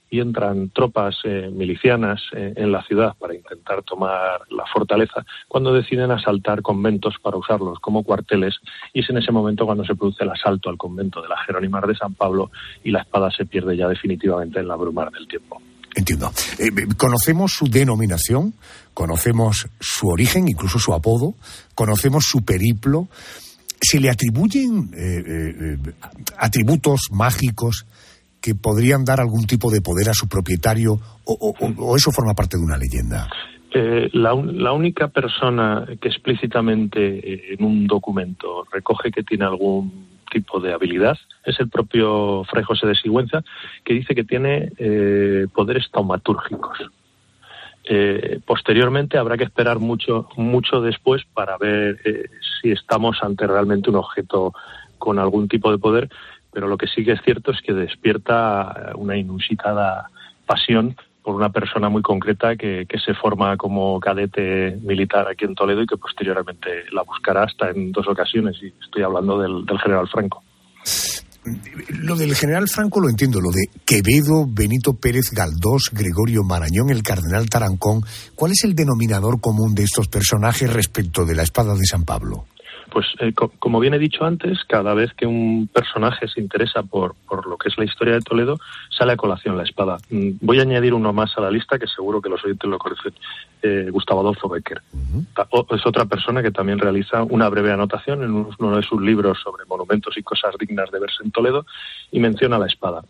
y 0.10 0.20
entran 0.20 0.70
tropas 0.70 1.16
eh, 1.24 1.50
milicianas 1.54 2.22
eh, 2.36 2.54
en 2.56 2.72
la 2.72 2.84
ciudad 2.84 3.14
para 3.20 3.36
intentar 3.36 3.84
tomar 3.84 4.42
la 4.50 4.66
fortaleza, 4.74 5.26
cuando 5.48 5.74
deciden 5.74 6.12
asaltar 6.12 6.62
conventos 6.62 7.16
para 7.22 7.38
usarlos 7.38 7.80
como 7.80 8.04
cuarteles 8.04 8.56
y 8.94 9.02
es 9.02 9.10
en 9.10 9.18
ese 9.18 9.32
momento 9.32 9.66
cuando 9.66 9.86
se 9.86 9.96
produce 9.96 10.24
el 10.24 10.32
asalto 10.32 10.70
al 10.70 10.78
convento 10.78 11.22
de 11.22 11.30
la 11.30 11.38
Jerónimar 11.46 11.86
de 11.86 11.96
San 11.96 12.14
Pablo 12.14 12.52
y 12.84 12.92
la 12.92 13.02
espada 13.02 13.30
se 13.32 13.46
pierde 13.46 13.78
ya 13.78 13.88
definitivamente 13.88 14.60
en 14.60 14.68
la 14.68 14.76
brumar 14.76 15.12
del 15.12 15.28
tiempo. 15.28 15.62
Entiendo. 15.96 16.32
Eh, 16.58 16.70
conocemos 16.98 17.52
su 17.52 17.68
denominación, 17.68 18.54
conocemos 18.94 19.68
su 19.80 20.08
origen, 20.08 20.48
incluso 20.48 20.80
su 20.80 20.94
apodo, 20.94 21.36
conocemos 21.76 22.26
su 22.26 22.44
periplo. 22.44 23.08
¿Se 23.82 24.00
le 24.00 24.10
atribuyen 24.10 24.92
atributos 26.38 27.08
mágicos 27.12 27.86
que 28.42 28.56
podrían 28.56 29.04
dar 29.04 29.20
algún 29.20 29.46
tipo 29.46 29.72
de 29.72 29.82
poder 29.82 30.10
a 30.10 30.14
su 30.14 30.28
propietario 30.28 31.00
o, 31.26 31.96
eso 31.96 32.12
forma 32.12 32.34
parte 32.34 32.58
de 32.58 32.64
una 32.64 32.78
leyenda? 32.78 33.28
Eh, 33.72 34.10
la, 34.14 34.34
única 34.34 35.10
persona 35.10 35.86
que 36.02 36.08
explícitamente 36.08 37.00
eh, 37.00 37.56
en 37.58 37.64
un 37.64 37.86
documento 37.86 38.66
recoge 38.72 39.12
que 39.12 39.22
tiene 39.22 39.46
algún 39.46 40.08
tipo 40.32 40.60
de 40.60 40.74
habilidad 40.74 41.18
es 41.46 41.60
el 41.60 41.70
propio 41.70 42.44
Fray 42.46 42.64
José 42.64 42.88
de 42.88 42.96
Sigüenza, 42.96 43.44
que 43.84 43.94
dice 43.94 44.16
que 44.16 44.24
tiene 44.24 44.72
eh, 44.78 45.48
poderes 45.54 45.90
taumatúrgicos. 45.92 46.80
posteriormente 48.46 49.18
habrá 49.18 49.38
que 49.38 49.44
esperar 49.44 49.80
mucho, 49.80 50.28
mucho 50.36 50.82
después 50.82 51.24
para 51.34 51.58
ver 51.58 52.00
si 52.62 52.72
estamos 52.72 53.18
ante 53.22 53.48
realmente 53.48 53.90
un 53.90 53.96
objeto 53.96 54.54
con 55.00 55.18
algún 55.18 55.48
tipo 55.48 55.72
de 55.72 55.80
poder, 55.80 56.10
pero 56.52 56.68
lo 56.68 56.78
que 56.78 56.88
sí 56.88 57.04
que 57.04 57.14
es 57.14 57.22
cierto 57.24 57.52
es 57.52 57.62
que 57.62 57.74
despierta 57.74 58.94
una 58.96 59.18
inusitada 59.18 60.10
pasión 60.46 60.96
por 61.24 61.36
una 61.36 61.52
persona 61.52 61.90
muy 61.90 62.02
concreta 62.02 62.56
que, 62.56 62.88
se 63.06 63.14
forma 63.14 63.56
como 63.58 64.00
cadete 64.00 64.78
militar 64.82 65.28
aquí 65.28 65.46
en 65.46 65.54
Toledo 65.54 65.84
y 65.84 65.86
que 65.86 65.98
posteriormente 65.98 66.86
la 66.92 67.04
buscará 67.04 67.44
hasta 67.44 67.70
en 67.70 67.92
dos 67.92 68.08
ocasiones. 68.08 68.56
Y 68.62 68.74
estoy 68.84 69.04
hablando 69.04 69.40
del, 69.40 69.64
general 69.80 70.08
Franco. 70.08 70.42
Lo 72.02 72.16
del 72.16 72.36
general 72.36 72.68
Franco 72.68 73.00
lo 73.00 73.10
entiendo, 73.10 73.40
lo 73.40 73.52
de 73.52 73.68
Quevedo, 73.86 74.46
Benito 74.48 74.94
Pérez 74.94 75.32
Galdós, 75.32 75.92
Gregorio 75.92 76.44
Marañón, 76.44 76.90
el 76.90 77.04
cardenal 77.04 77.50
Tarancón. 77.50 78.02
¿Cuál 78.36 78.52
es 78.52 78.64
el 78.64 78.74
denominador 78.74 79.40
común 79.40 79.76
de 79.76 79.84
estos 79.84 80.08
personajes 80.08 80.72
respecto 80.72 81.26
de 81.26 81.36
la 81.36 81.44
espada 81.44 81.74
de 81.76 81.86
San 81.86 82.06
Pablo? 82.06 82.46
Pues 82.92 83.08
eh, 83.20 83.34
como 83.34 83.80
bien 83.80 83.94
he 83.94 84.00
dicho 84.00 84.26
antes, 84.26 84.64
cada 84.66 84.94
vez 84.94 85.14
que 85.14 85.26
un 85.26 85.70
personaje 85.72 86.28
se 86.28 86.42
interesa 86.42 86.84
por, 86.84 87.16
por 87.28 87.48
lo 87.48 87.58
que 87.58 87.70
es 87.70 87.78
la 87.78 87.86
historia 87.86 88.16
de 88.16 88.22
Toledo, 88.22 88.60
sale 88.90 89.14
a 89.14 89.18
colación 89.18 89.58
la 89.58 89.64
espada. 89.64 89.98
Mm, 90.10 90.32
voy 90.42 90.60
a 90.60 90.64
añadir 90.64 90.94
uno 90.94 91.14
más 91.14 91.38
a 91.38 91.42
la 91.42 91.52
lista 91.52 91.78
que 91.78 91.88
seguro 91.88 92.22
que 92.22 92.30
los 92.30 92.44
oyentes 92.44 92.70
lo 92.70 92.78
conocen, 92.78 93.14
eh, 93.62 93.88
Gustavo 93.92 94.22
Adolfo 94.22 94.50
Becker. 94.50 94.82
Es 95.72 95.86
otra 95.86 96.06
persona 96.06 96.42
que 96.42 96.52
también 96.52 96.80
realiza 96.80 97.24
una 97.24 97.50
breve 97.50 97.72
anotación 97.72 98.24
en 98.24 98.32
uno 98.32 98.78
de 98.78 98.84
sus 98.84 99.02
libros 99.02 99.40
sobre 99.44 99.66
monumentos 99.66 100.18
y 100.18 100.24
cosas 100.24 100.56
dignas 100.60 100.90
de 100.92 101.00
verse 101.00 101.24
en 101.24 101.32
Toledo 101.32 101.66
y 102.12 102.20
menciona 102.20 102.58
la 102.58 102.68
espada. 102.68 103.04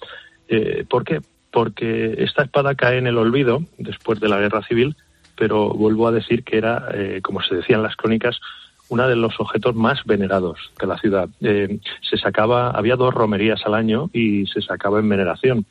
Eh, 0.47 0.85
¿Por 0.89 1.03
qué? 1.03 1.21
Porque 1.51 2.15
esta 2.19 2.43
espada 2.43 2.75
cae 2.75 2.97
en 2.97 3.07
el 3.07 3.17
olvido 3.17 3.63
después 3.77 4.19
de 4.19 4.29
la 4.29 4.39
guerra 4.39 4.63
civil, 4.63 4.95
pero 5.35 5.69
vuelvo 5.69 6.07
a 6.07 6.11
decir 6.11 6.43
que 6.43 6.57
era, 6.57 6.89
como 7.23 7.41
se 7.41 7.55
decía 7.55 7.77
en 7.77 7.83
las 7.83 7.95
crónicas, 7.95 8.39
uno 8.89 9.07
de 9.07 9.15
los 9.15 9.39
objetos 9.39 9.75
más 9.75 10.03
venerados 10.03 10.71
de 10.79 10.87
la 10.87 10.97
ciudad. 10.97 11.29
Eh, 11.41 11.79
se 12.01 12.17
sacaba, 12.17 12.71
había 12.71 12.95
dos 12.95 13.13
romerías 13.13 13.61
al 13.65 13.75
año 13.75 14.09
y 14.13 14.47
se 14.47 14.61
sacaba 14.61 14.99
en 14.99 15.09
veneración. 15.09 15.65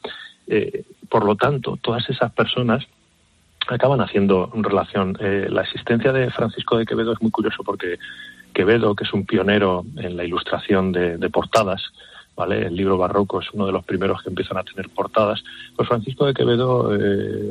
Eh, 0.47 0.85
por 1.09 1.25
lo 1.25 1.37
tanto, 1.37 1.79
todas 1.83 2.09
esas 2.09 2.33
personas 2.33 2.87
acaban 3.69 4.01
haciendo 4.01 4.51
relación. 4.55 5.17
Eh, 5.21 5.49
la 5.51 5.63
existencia 5.63 6.13
de 6.13 6.31
Francisco 6.31 6.79
de 6.79 6.87
Quevedo 6.87 7.13
es 7.13 7.21
muy 7.21 7.31
curioso 7.31 7.63
porque 7.65 7.99
Quevedo, 8.55 8.95
que 8.95 9.05
es 9.05 9.13
un 9.13 9.27
pionero 9.27 9.85
en 9.97 10.17
la 10.17 10.25
ilustración 10.25 10.93
de, 10.93 11.19
de 11.19 11.31
portadas, 11.31 11.83
¿vale? 12.37 12.67
El 12.67 12.77
libro 12.77 12.97
barroco 12.97 13.41
es 13.41 13.51
uno 13.53 13.67
de 13.67 13.73
los 13.73 13.85
primeros 13.85 14.23
que 14.23 14.31
empiezan 14.31 14.59
a 14.59 14.65
tener 14.65 14.89
portadas. 14.91 15.43
Pues 15.77 15.89
Francisco 15.89 16.25
de 16.25 16.35
Quevedo 16.35 16.91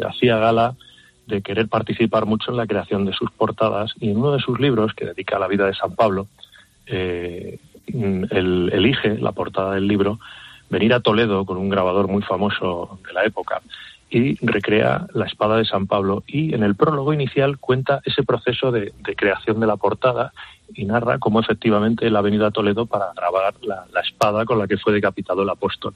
hacía 0.07 0.37
gala 0.37 0.75
de 1.27 1.41
querer 1.41 1.67
participar 1.67 2.25
mucho 2.25 2.51
en 2.51 2.57
la 2.57 2.67
creación 2.67 3.05
de 3.05 3.13
sus 3.13 3.31
portadas 3.31 3.93
y 3.99 4.09
en 4.09 4.17
uno 4.17 4.31
de 4.31 4.39
sus 4.39 4.59
libros, 4.59 4.93
que 4.93 5.05
dedica 5.05 5.35
a 5.35 5.39
la 5.39 5.47
vida 5.47 5.65
de 5.65 5.75
San 5.75 5.95
Pablo, 5.95 6.27
eh, 6.85 7.59
él 7.87 8.69
elige 8.73 9.17
la 9.17 9.31
portada 9.31 9.75
del 9.75 9.87
libro 9.87 10.19
venir 10.69 10.93
a 10.93 10.99
Toledo 10.99 11.45
con 11.45 11.57
un 11.57 11.69
grabador 11.69 12.07
muy 12.07 12.21
famoso 12.21 12.99
de 13.07 13.13
la 13.13 13.23
época 13.23 13.61
y 14.09 14.35
recrea 14.45 15.07
la 15.13 15.25
espada 15.25 15.57
de 15.57 15.65
San 15.65 15.87
Pablo 15.87 16.23
y 16.27 16.53
en 16.53 16.63
el 16.63 16.75
prólogo 16.75 17.13
inicial 17.13 17.57
cuenta 17.57 18.01
ese 18.05 18.23
proceso 18.23 18.71
de, 18.71 18.93
creación 19.15 19.59
de 19.59 19.67
la 19.67 19.75
portada 19.75 20.31
y 20.73 20.85
narra 20.85 21.17
cómo 21.17 21.39
efectivamente 21.39 22.07
él 22.07 22.15
ha 22.15 22.21
venido 22.21 22.45
a 22.45 22.51
Toledo 22.51 22.85
para 22.85 23.11
grabar 23.15 23.55
la, 23.61 23.85
la, 23.93 24.01
espada 24.01 24.45
con 24.45 24.59
la 24.59 24.67
que 24.67 24.77
fue 24.77 24.93
decapitado 24.93 25.43
el 25.43 25.49
apóstol. 25.49 25.93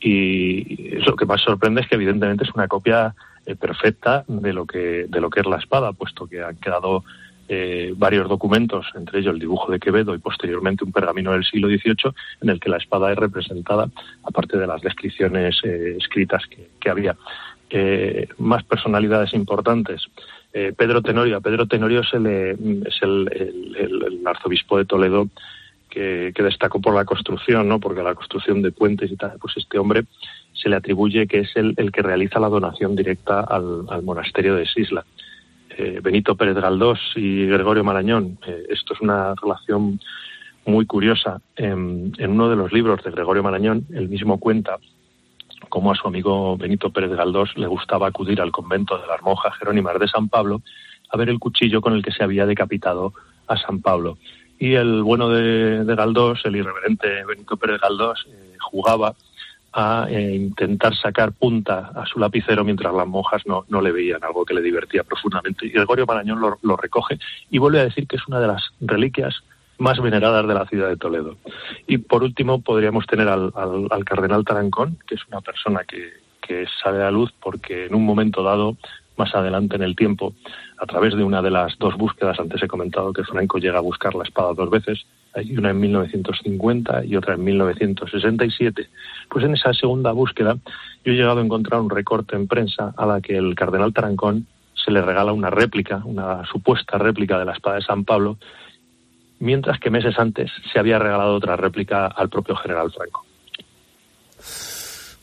Y 0.00 0.98
lo 1.00 1.16
que 1.16 1.26
más 1.26 1.42
sorprende 1.42 1.82
es 1.82 1.88
que 1.88 1.96
evidentemente 1.96 2.44
es 2.44 2.54
una 2.54 2.68
copia 2.68 3.14
eh, 3.50 3.56
perfecta 3.56 4.24
de 4.28 4.52
lo 4.52 4.64
que 4.64 5.06
de 5.08 5.20
lo 5.20 5.28
que 5.28 5.40
es 5.40 5.46
la 5.46 5.56
espada, 5.56 5.92
puesto 5.92 6.26
que 6.26 6.40
han 6.40 6.56
quedado 6.56 7.02
eh, 7.48 7.92
varios 7.96 8.28
documentos, 8.28 8.86
entre 8.94 9.18
ellos 9.18 9.34
el 9.34 9.40
dibujo 9.40 9.72
de 9.72 9.80
Quevedo 9.80 10.14
y 10.14 10.18
posteriormente 10.18 10.84
un 10.84 10.92
pergamino 10.92 11.32
del 11.32 11.44
siglo 11.44 11.66
XVIII, 11.66 12.12
en 12.42 12.50
el 12.50 12.60
que 12.60 12.68
la 12.68 12.76
espada 12.76 13.10
es 13.10 13.18
representada, 13.18 13.90
aparte 14.22 14.56
de 14.56 14.68
las 14.68 14.80
descripciones 14.82 15.56
eh, 15.64 15.96
escritas 15.98 16.44
que, 16.46 16.90
había. 16.90 17.16
más 18.38 18.62
personalidades 18.64 19.32
importantes. 19.34 20.02
Pedro 20.52 21.02
Tenorio. 21.02 21.40
Pedro 21.40 21.66
Tenorio 21.66 22.00
es, 22.00 22.12
el, 22.12 22.26
es 22.86 23.02
el, 23.02 24.20
arzobispo 24.26 24.78
de 24.78 24.84
Toledo 24.84 25.28
que, 25.88 26.32
que, 26.34 26.42
destacó 26.42 26.80
por 26.80 26.94
la 26.94 27.04
construcción, 27.04 27.68
¿no? 27.68 27.78
porque 27.80 28.02
la 28.02 28.14
construcción 28.14 28.62
de 28.62 28.70
puentes 28.70 29.10
y 29.10 29.16
tal, 29.16 29.38
pues 29.40 29.56
este 29.56 29.78
hombre 29.78 30.04
se 30.60 30.68
le 30.68 30.76
atribuye 30.76 31.26
que 31.26 31.40
es 31.40 31.56
el, 31.56 31.74
el 31.76 31.90
que 31.90 32.02
realiza 32.02 32.40
la 32.40 32.48
donación 32.48 32.94
directa 32.94 33.40
al, 33.40 34.02
monasterio 34.02 34.56
de 34.56 34.66
Sisla. 34.66 35.04
Eh, 35.70 36.00
Benito 36.02 36.34
Pérez 36.34 36.56
Galdós 36.56 36.98
y 37.16 37.46
Gregorio 37.46 37.84
Marañón, 37.84 38.38
eh, 38.46 38.66
esto 38.68 38.94
es 38.94 39.00
una 39.00 39.34
relación 39.40 40.00
muy 40.66 40.84
curiosa. 40.86 41.40
En, 41.56 42.12
uno 42.18 42.50
de 42.50 42.56
los 42.56 42.72
libros 42.72 43.02
de 43.02 43.10
Gregorio 43.10 43.42
Marañón, 43.42 43.86
él 43.92 44.08
mismo 44.08 44.38
cuenta 44.38 44.78
cómo 45.68 45.92
a 45.92 45.94
su 45.94 46.06
amigo 46.08 46.56
Benito 46.56 46.90
Pérez 46.90 47.12
Galdós 47.12 47.56
le 47.56 47.66
gustaba 47.66 48.08
acudir 48.08 48.40
al 48.40 48.52
convento 48.52 48.98
de 48.98 49.06
las 49.06 49.22
monjas 49.22 49.56
jerónimas 49.58 49.98
de 49.98 50.08
San 50.08 50.28
Pablo 50.28 50.62
a 51.10 51.16
ver 51.16 51.28
el 51.28 51.38
cuchillo 51.38 51.80
con 51.80 51.94
el 51.94 52.02
que 52.02 52.12
se 52.12 52.24
había 52.24 52.46
decapitado 52.46 53.12
a 53.46 53.56
San 53.56 53.80
Pablo. 53.80 54.18
Y 54.58 54.74
el 54.74 55.02
bueno 55.02 55.30
de, 55.30 55.82
Galdós, 55.94 56.42
el 56.44 56.56
irreverente 56.56 57.24
Benito 57.24 57.56
Pérez 57.56 57.80
Galdós, 57.80 58.26
eh, 58.28 58.56
jugaba 58.60 59.14
a 59.72 60.06
eh, 60.08 60.34
intentar 60.34 60.94
sacar 60.96 61.32
punta 61.32 61.92
a 61.94 62.04
su 62.06 62.18
lapicero 62.18 62.64
mientras 62.64 62.92
las 62.92 63.06
monjas 63.06 63.46
no, 63.46 63.64
no, 63.68 63.80
le 63.80 63.92
veían, 63.92 64.24
algo 64.24 64.44
que 64.44 64.54
le 64.54 64.62
divertía 64.62 65.04
profundamente. 65.04 65.66
Y 65.66 65.70
Gregorio 65.70 66.06
Marañón 66.06 66.40
lo, 66.40 66.76
recoge 66.76 67.18
y 67.50 67.58
vuelve 67.58 67.80
a 67.80 67.84
decir 67.84 68.06
que 68.06 68.16
es 68.16 68.26
una 68.26 68.40
de 68.40 68.48
las 68.48 68.62
reliquias 68.80 69.42
más 69.78 70.00
veneradas 70.00 70.46
de 70.46 70.54
la 70.54 70.66
ciudad 70.66 70.88
de 70.88 70.96
Toledo. 70.96 71.36
Y 71.86 71.98
por 71.98 72.22
último 72.22 72.60
podríamos 72.60 73.06
tener 73.06 73.28
al, 73.28 73.52
al, 73.54 74.04
cardenal 74.04 74.44
Tarancón, 74.44 74.98
que 75.06 75.14
es 75.14 75.20
una 75.28 75.40
persona 75.40 75.84
que, 75.84 76.12
que 76.40 76.66
sale 76.82 77.02
a 77.02 77.10
luz 77.10 77.32
porque 77.40 77.86
en 77.86 77.94
un 77.94 78.04
momento 78.04 78.42
dado, 78.42 78.76
más 79.20 79.34
adelante 79.34 79.76
en 79.76 79.82
el 79.82 79.94
tiempo, 79.94 80.32
a 80.78 80.86
través 80.86 81.14
de 81.14 81.22
una 81.22 81.42
de 81.42 81.50
las 81.50 81.78
dos 81.78 81.94
búsquedas, 81.96 82.40
antes 82.40 82.62
he 82.62 82.66
comentado 82.66 83.12
que 83.12 83.22
Franco 83.22 83.58
llega 83.58 83.76
a 83.76 83.82
buscar 83.82 84.14
la 84.14 84.24
espada 84.24 84.54
dos 84.54 84.70
veces, 84.70 85.04
hay 85.34 85.56
una 85.58 85.70
en 85.70 85.78
1950 85.78 87.04
y 87.04 87.16
otra 87.16 87.34
en 87.34 87.44
1967. 87.44 88.88
Pues 89.28 89.44
en 89.44 89.54
esa 89.54 89.74
segunda 89.74 90.12
búsqueda 90.12 90.56
yo 91.04 91.12
he 91.12 91.16
llegado 91.16 91.40
a 91.40 91.44
encontrar 91.44 91.82
un 91.82 91.90
recorte 91.90 92.34
en 92.34 92.48
prensa 92.48 92.94
a 92.96 93.04
la 93.04 93.20
que 93.20 93.36
el 93.36 93.54
cardenal 93.54 93.92
Tarancón 93.92 94.46
se 94.74 94.90
le 94.90 95.02
regala 95.02 95.32
una 95.32 95.50
réplica, 95.50 96.00
una 96.04 96.44
supuesta 96.46 96.96
réplica 96.96 97.38
de 97.38 97.44
la 97.44 97.52
espada 97.52 97.76
de 97.76 97.82
San 97.82 98.04
Pablo, 98.04 98.38
mientras 99.38 99.78
que 99.78 99.90
meses 99.90 100.18
antes 100.18 100.50
se 100.72 100.78
había 100.78 100.98
regalado 100.98 101.34
otra 101.34 101.56
réplica 101.56 102.06
al 102.06 102.30
propio 102.30 102.56
general 102.56 102.90
Franco. 102.90 103.29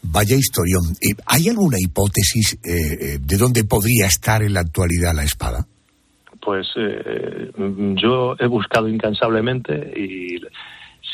Vaya 0.10 0.36
historión. 0.36 0.84
Eh, 1.02 1.16
¿Hay 1.26 1.50
alguna 1.50 1.78
hipótesis 1.80 2.54
eh, 2.64 3.16
eh, 3.16 3.18
de 3.20 3.38
dónde 3.38 3.64
podría 3.64 4.08
estar 4.08 4.42
en 4.42 4.54
la 4.54 4.62
actualidad 4.62 5.14
la 5.14 5.24
espada? 5.24 5.66
pues 6.48 6.66
eh, 6.78 7.52
yo 7.96 8.38
he 8.40 8.48
buscado 8.48 8.88
incansablemente 8.88 9.92
y 10.00 10.40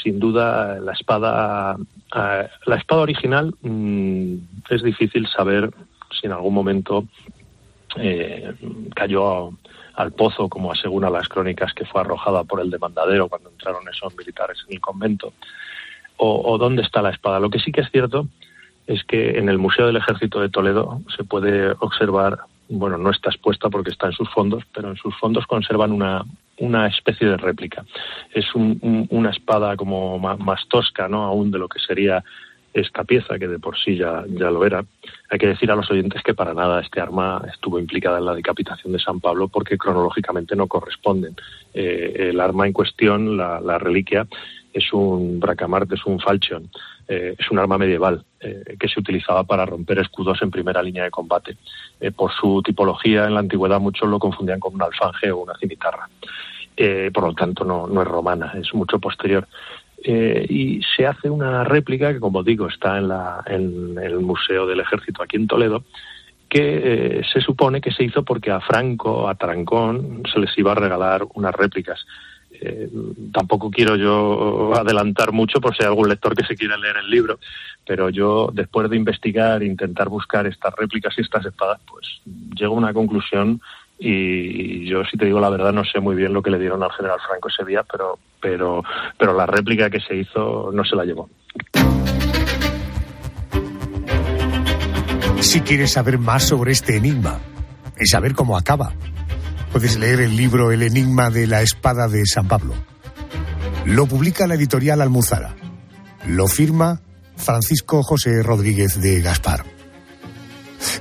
sin 0.04 0.20
duda 0.20 0.80
la 0.80 0.92
espada 0.94 1.76
la 2.14 2.76
espada 2.76 3.02
original 3.02 3.52
mm, 3.64 4.36
es 4.70 4.84
difícil 4.84 5.28
saber 5.36 5.74
si 6.12 6.28
en 6.28 6.34
algún 6.34 6.54
momento 6.54 7.06
cayó 8.96 9.54
al 9.96 10.12
pozo 10.12 10.50
como 10.50 10.72
aseguran 10.72 11.14
las 11.14 11.28
crónicas 11.28 11.74
que 11.74 11.86
fue 11.86 12.02
arrojada 12.02 12.44
por 12.44 12.62
el 12.62 12.70
demandadero 12.70 13.28
cuando 13.28 13.50
entraron 13.50 13.88
esos 13.90 14.16
militares 14.16 14.60
en 14.68 14.76
el 14.76 14.82
convento 14.82 15.34
o, 16.18 16.58
dónde 16.60 16.84
está 16.84 17.02
la 17.02 17.10
espada 17.10 17.40
lo 17.40 17.50
que 17.50 17.58
sí 17.58 17.72
que 17.72 17.82
es 17.82 17.90
cierto 17.90 18.28
que 19.08 19.38
en 19.38 19.50
el 19.50 19.58
Museo 19.58 19.88
del 19.88 19.98
Ejército 19.98 20.40
de 20.42 20.50
Toledo 20.50 21.02
se 21.16 21.24
puede 21.24 21.72
observar, 21.80 22.40
bueno, 22.70 22.98
no 22.98 23.12
está 23.12 23.30
expuesta 23.30 23.70
porque 23.70 23.92
está 23.92 24.08
en 24.08 24.14
sus 24.14 24.30
fondos, 24.30 24.64
pero 24.74 24.90
en 24.90 24.98
sus 24.98 25.16
fondos 25.18 25.46
conservan 25.48 25.92
una, 25.92 26.24
una 26.58 26.88
especie 26.88 27.28
de 27.28 27.38
réplica. 27.38 27.86
Es 28.34 28.46
una 28.56 29.30
espada 29.30 29.76
como 29.76 30.20
más, 30.20 30.68
tosca, 30.68 31.08
¿no? 31.08 31.24
Aún 31.24 31.52
de 31.52 31.60
lo 31.60 31.68
que 31.68 31.80
sería 31.80 32.24
esta 32.74 33.04
pieza, 33.04 33.38
que 33.38 33.48
de 33.48 33.60
por 33.60 33.78
sí 33.78 33.98
ya, 33.98 34.24
ya 34.28 34.50
lo 34.50 34.66
era. 34.66 34.84
Hay 35.30 35.38
que 35.38 35.48
decir 35.48 35.70
a 35.72 35.76
los 35.76 35.90
oyentes 35.92 36.24
que 36.24 36.34
para 36.34 36.56
nada 36.56 36.82
este 36.82 37.00
arma 37.00 37.42
estuvo 37.54 37.78
implicada 37.78 38.18
en 38.18 38.26
la 38.26 38.34
decapitación 38.34 38.94
de 38.94 39.00
San 39.00 39.20
Pablo 39.20 39.48
porque 39.48 39.78
cronológicamente 39.78 40.56
no 40.56 40.68
corresponden. 40.68 41.36
Eh, 41.74 42.30
el 42.32 42.40
arma 42.40 42.66
en 42.66 42.74
cuestión, 42.74 43.38
la, 43.38 43.62
la 43.62 43.78
reliquia, 43.78 44.26
es 44.74 44.92
un 44.92 45.40
bracamarte, 45.40 45.96
es 45.96 46.06
un 46.06 46.20
falchion, 46.20 46.70
eh, 47.08 47.36
es 47.38 47.52
un 47.52 47.60
arma 47.60 47.78
medieval 47.78 48.26
eh, 48.40 48.76
que 48.80 48.88
se 48.88 49.00
utilizaba 49.00 49.44
para 49.44 49.66
romper 49.66 50.00
escudos 50.00 50.42
en 50.42 50.50
primera 50.50 50.82
línea 50.82 51.04
de 51.04 51.12
combate. 51.12 51.58
Eh, 52.00 52.12
por 52.12 52.32
su 52.32 52.62
tipología, 52.64 53.26
en 53.26 53.36
la 53.36 53.42
antigüedad 53.42 53.80
muchos 53.80 54.10
lo 54.10 54.20
confundían 54.20 54.60
con 54.60 54.74
un 54.74 54.82
alfanje 54.82 55.32
o 55.32 55.38
una 55.38 55.56
cimitarra. 55.58 56.10
por 57.14 57.24
lo 57.24 57.34
tanto, 57.36 57.64
no, 57.64 58.02
es 58.02 58.08
romana, 58.08 58.54
es 58.56 58.74
mucho 58.74 59.00
posterior. 59.00 59.48
y 60.06 60.82
se 60.96 61.06
hace 61.06 61.30
una 61.30 61.64
réplica 61.64 62.12
que, 62.12 62.20
como 62.20 62.44
digo, 62.44 62.68
está 62.68 62.98
en, 62.98 63.08
la, 63.08 63.44
en 63.46 63.98
el 63.98 64.20
Museo 64.20 64.66
del 64.66 64.82
Ejército 64.82 65.22
aquí 65.22 65.38
en 65.38 65.48
Toledo, 65.48 65.84
que 66.50 67.22
se 67.32 67.40
supone 67.42 67.80
que 67.80 67.92
se 67.92 68.04
hizo 68.04 68.24
porque 68.24 68.52
a 68.52 68.60
Franco, 68.60 69.30
a 69.30 69.36
Trancón, 69.36 70.24
se 70.32 70.40
les 70.40 70.58
iba 70.58 70.72
a 70.72 70.76
regalar 70.76 71.26
unas 71.36 71.56
réplicas. 71.56 72.06
Eh, 72.66 72.90
tampoco 73.34 73.70
quiero 73.70 73.98
yo 73.98 74.74
adelantar 74.74 75.34
mucho 75.34 75.60
por 75.60 75.76
si 75.76 75.84
hay 75.84 75.90
algún 75.90 76.08
lector 76.08 76.34
que 76.34 76.46
se 76.46 76.56
quiera 76.56 76.78
leer 76.78 76.96
el 76.96 77.10
libro, 77.10 77.38
pero 77.86 78.10
yo 78.10 78.52
después 78.54 78.90
de 78.90 78.96
investigar, 78.96 79.62
intentar 79.64 80.08
buscar 80.08 80.48
estas 80.48 80.74
réplicas 80.74 81.14
y 81.18 81.22
estas 81.22 81.46
espadas, 81.46 81.82
pues 81.86 82.22
llego 82.56 82.76
a 82.76 82.78
una 82.78 82.94
conclusión 82.94 83.60
y 84.00 84.86
yo 84.86 85.04
si 85.04 85.18
te 85.18 85.26
digo 85.26 85.42
la 85.42 85.50
verdad 85.50 85.74
no 85.74 85.84
sé 85.84 86.00
muy 86.00 86.16
bien 86.16 86.32
lo 86.32 86.42
que 86.42 86.52
le 86.52 86.60
dieron 86.60 86.82
al 86.84 86.92
general 86.92 87.20
Franco 87.28 87.50
ese 87.50 87.66
día, 87.66 87.84
pero 87.84 88.18
pero 88.40 88.82
pero 89.18 89.34
la 89.34 89.46
réplica 89.46 89.90
que 89.90 90.00
se 90.00 90.16
hizo 90.16 90.72
no 90.74 90.86
se 90.86 90.96
la 90.96 91.04
llevó. 91.04 91.30
Si 95.42 95.60
quieres 95.60 95.92
saber 95.92 96.18
más 96.18 96.48
sobre 96.48 96.72
este 96.72 96.96
enigma 96.96 97.42
y 98.00 98.06
saber 98.06 98.34
cómo 98.34 98.56
acaba, 98.56 98.94
puedes 99.74 99.98
leer 99.98 100.22
el 100.22 100.38
libro 100.38 100.72
El 100.72 100.84
enigma 100.84 101.32
de 101.32 101.48
la 101.48 101.64
espada 101.64 102.08
de 102.08 102.28
San 102.28 102.48
Pablo. 102.48 102.76
Lo 103.86 104.06
publica 104.06 104.46
la 104.46 104.54
editorial 104.54 105.02
Almuzara. 105.02 105.56
Lo 106.28 106.48
firma 106.48 107.02
Francisco 107.36 108.04
José 108.04 108.44
Rodríguez 108.44 109.02
de 109.02 109.20
Gaspar. 109.22 109.66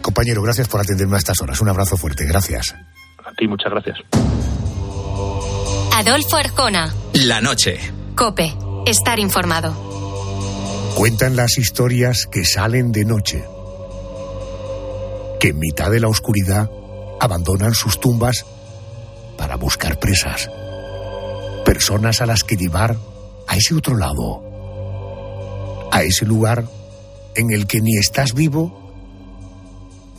Compañero, 0.01 0.41
gracias 0.43 0.69
por 0.69 0.81
atenderme 0.81 1.17
a 1.17 1.19
estas 1.19 1.43
horas. 1.43 1.61
Un 1.61 1.69
abrazo 1.69 1.99
fuerte. 1.99 2.25
Gracias. 2.25 2.75
A 3.23 3.33
ti, 3.37 3.47
muchas 3.47 3.71
gracias. 3.71 3.99
Adolfo 5.95 6.37
Arjona. 6.39 6.95
La 7.13 7.43
noche. 7.43 7.79
Cope. 8.17 8.55
Estar 8.87 9.19
informado. 9.19 9.75
Cuentan 10.97 11.37
las 11.37 11.59
historias 11.59 12.27
que 12.27 12.47
salen 12.47 12.91
de 12.91 13.05
noche. 13.05 13.45
Que 15.39 15.49
en 15.49 15.59
mitad 15.59 15.91
de 15.91 16.01
la 16.01 16.09
oscuridad 16.09 16.71
abandonan 17.21 17.75
sus 17.75 18.01
tumbas 18.01 18.47
para 19.43 19.57
buscar 19.57 19.99
presas. 19.99 20.49
Personas 21.65 22.21
a 22.21 22.27
las 22.27 22.45
que 22.45 22.57
llevar 22.57 22.97
a 23.49 23.57
ese 23.57 23.75
otro 23.75 23.97
lado. 23.97 24.41
A 25.91 26.05
ese 26.05 26.25
lugar 26.25 26.65
en 27.35 27.51
el 27.51 27.67
que 27.67 27.81
ni 27.81 27.97
estás 27.97 28.35
vivo 28.35 28.95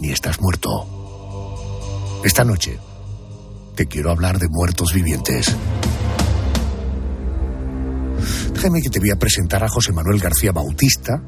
ni 0.01 0.11
estás 0.11 0.41
muerto. 0.41 2.19
Esta 2.25 2.43
noche 2.43 2.77
te 3.75 3.87
quiero 3.87 4.11
hablar 4.11 4.39
de 4.39 4.49
muertos 4.49 4.91
vivientes. 4.91 5.55
Déjame 8.53 8.81
que 8.81 8.89
te 8.89 8.99
voy 8.99 9.11
a 9.11 9.17
presentar 9.17 9.63
a 9.63 9.69
José 9.69 9.91
Manuel 9.91 10.19
García 10.19 10.51
Bautista. 10.51 11.21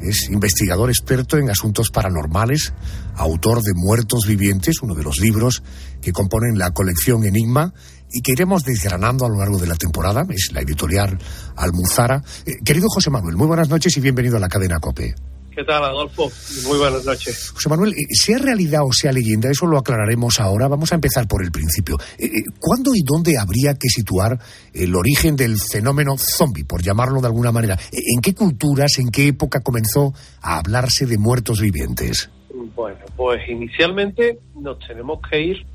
Es 0.00 0.28
investigador 0.30 0.90
experto 0.90 1.38
en 1.38 1.50
asuntos 1.50 1.90
paranormales, 1.90 2.72
autor 3.16 3.62
de 3.62 3.72
Muertos 3.74 4.26
Vivientes, 4.26 4.82
uno 4.82 4.94
de 4.94 5.02
los 5.02 5.20
libros 5.20 5.62
que 6.00 6.12
componen 6.12 6.58
la 6.58 6.72
colección 6.72 7.24
Enigma 7.24 7.72
y 8.12 8.20
que 8.20 8.32
iremos 8.32 8.64
desgranando 8.64 9.24
a 9.24 9.28
lo 9.28 9.38
largo 9.38 9.58
de 9.58 9.66
la 9.66 9.76
temporada. 9.76 10.24
Es 10.28 10.50
la 10.52 10.60
editorial 10.60 11.18
Almuzara. 11.56 12.22
Eh, 12.46 12.56
querido 12.64 12.88
José 12.88 13.10
Manuel, 13.10 13.36
muy 13.36 13.46
buenas 13.46 13.68
noches 13.68 13.96
y 13.96 14.00
bienvenido 14.00 14.36
a 14.36 14.40
la 14.40 14.48
cadena 14.48 14.80
COPE. 14.80 15.31
¿Qué 15.54 15.64
tal, 15.64 15.84
Adolfo? 15.84 16.30
Muy 16.66 16.78
buenas 16.78 17.04
noches. 17.04 17.50
José 17.50 17.68
Manuel, 17.68 17.92
eh, 17.92 18.06
sea 18.10 18.38
realidad 18.38 18.80
o 18.84 18.92
sea 18.92 19.12
leyenda, 19.12 19.50
eso 19.50 19.66
lo 19.66 19.76
aclararemos 19.76 20.40
ahora. 20.40 20.66
Vamos 20.66 20.92
a 20.92 20.94
empezar 20.94 21.28
por 21.28 21.44
el 21.44 21.50
principio. 21.50 21.98
Eh, 22.18 22.30
¿Cuándo 22.58 22.94
y 22.94 23.02
dónde 23.04 23.36
habría 23.38 23.74
que 23.74 23.88
situar 23.88 24.38
el 24.72 24.94
origen 24.94 25.36
del 25.36 25.56
fenómeno 25.58 26.16
zombie, 26.16 26.64
por 26.64 26.82
llamarlo 26.82 27.20
de 27.20 27.26
alguna 27.26 27.52
manera? 27.52 27.78
¿En 27.92 28.22
qué 28.22 28.34
culturas, 28.34 28.98
en 28.98 29.10
qué 29.10 29.28
época 29.28 29.60
comenzó 29.60 30.14
a 30.40 30.58
hablarse 30.58 31.04
de 31.04 31.18
muertos 31.18 31.60
vivientes? 31.60 32.30
Bueno, 32.74 33.00
pues 33.16 33.46
inicialmente 33.48 34.38
nos 34.58 34.78
tenemos 34.78 35.20
que 35.30 35.40
ir 35.40 35.66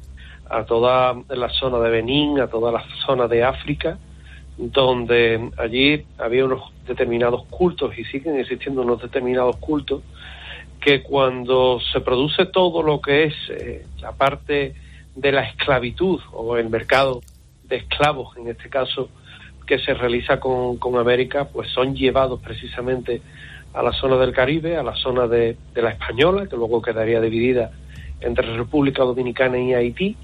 a 0.49 0.65
toda 0.65 1.13
la 1.29 1.49
zona 1.49 1.79
de 1.79 1.89
Benín, 1.89 2.39
a 2.39 2.47
toda 2.47 2.71
la 2.71 2.83
zona 3.05 3.27
de 3.27 3.43
África, 3.43 3.99
donde 4.57 5.51
allí 5.57 6.05
había 6.17 6.45
unos 6.45 6.71
determinados 6.87 7.45
cultos 7.45 7.97
y 7.97 8.03
siguen 8.05 8.39
existiendo 8.39 8.81
unos 8.81 9.01
determinados 9.01 9.57
cultos 9.57 10.01
que 10.81 11.03
cuando 11.03 11.79
se 11.91 12.01
produce 12.01 12.45
todo 12.45 12.81
lo 12.81 13.01
que 13.01 13.25
es 13.25 13.33
eh, 13.49 13.85
la 14.01 14.13
parte 14.13 14.73
de 15.15 15.31
la 15.31 15.43
esclavitud 15.43 16.19
o 16.31 16.57
el 16.57 16.69
mercado 16.69 17.21
de 17.63 17.77
esclavos, 17.77 18.35
en 18.37 18.47
este 18.47 18.69
caso, 18.69 19.09
que 19.65 19.79
se 19.79 19.93
realiza 19.93 20.39
con, 20.39 20.77
con 20.77 20.97
América, 20.97 21.49
pues 21.51 21.69
son 21.71 21.95
llevados 21.95 22.39
precisamente 22.39 23.21
a 23.73 23.83
la 23.83 23.91
zona 23.91 24.17
del 24.17 24.31
Caribe, 24.31 24.77
a 24.77 24.83
la 24.83 24.95
zona 24.95 25.27
de, 25.27 25.57
de 25.73 25.81
la 25.81 25.89
Española, 25.89 26.47
que 26.47 26.55
luego 26.55 26.81
quedaría 26.81 27.19
dividida 27.19 27.71
entre 28.21 28.55
República 28.55 29.03
Dominicana 29.03 29.59
y 29.59 29.73
Haití, 29.73 30.15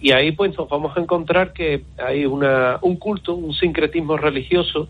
y 0.00 0.12
ahí 0.12 0.32
pues 0.32 0.56
nos 0.56 0.68
vamos 0.68 0.96
a 0.96 1.00
encontrar 1.00 1.52
que 1.52 1.82
hay 1.98 2.24
una, 2.24 2.78
un 2.82 2.96
culto, 2.96 3.34
un 3.34 3.52
sincretismo 3.52 4.16
religioso 4.16 4.88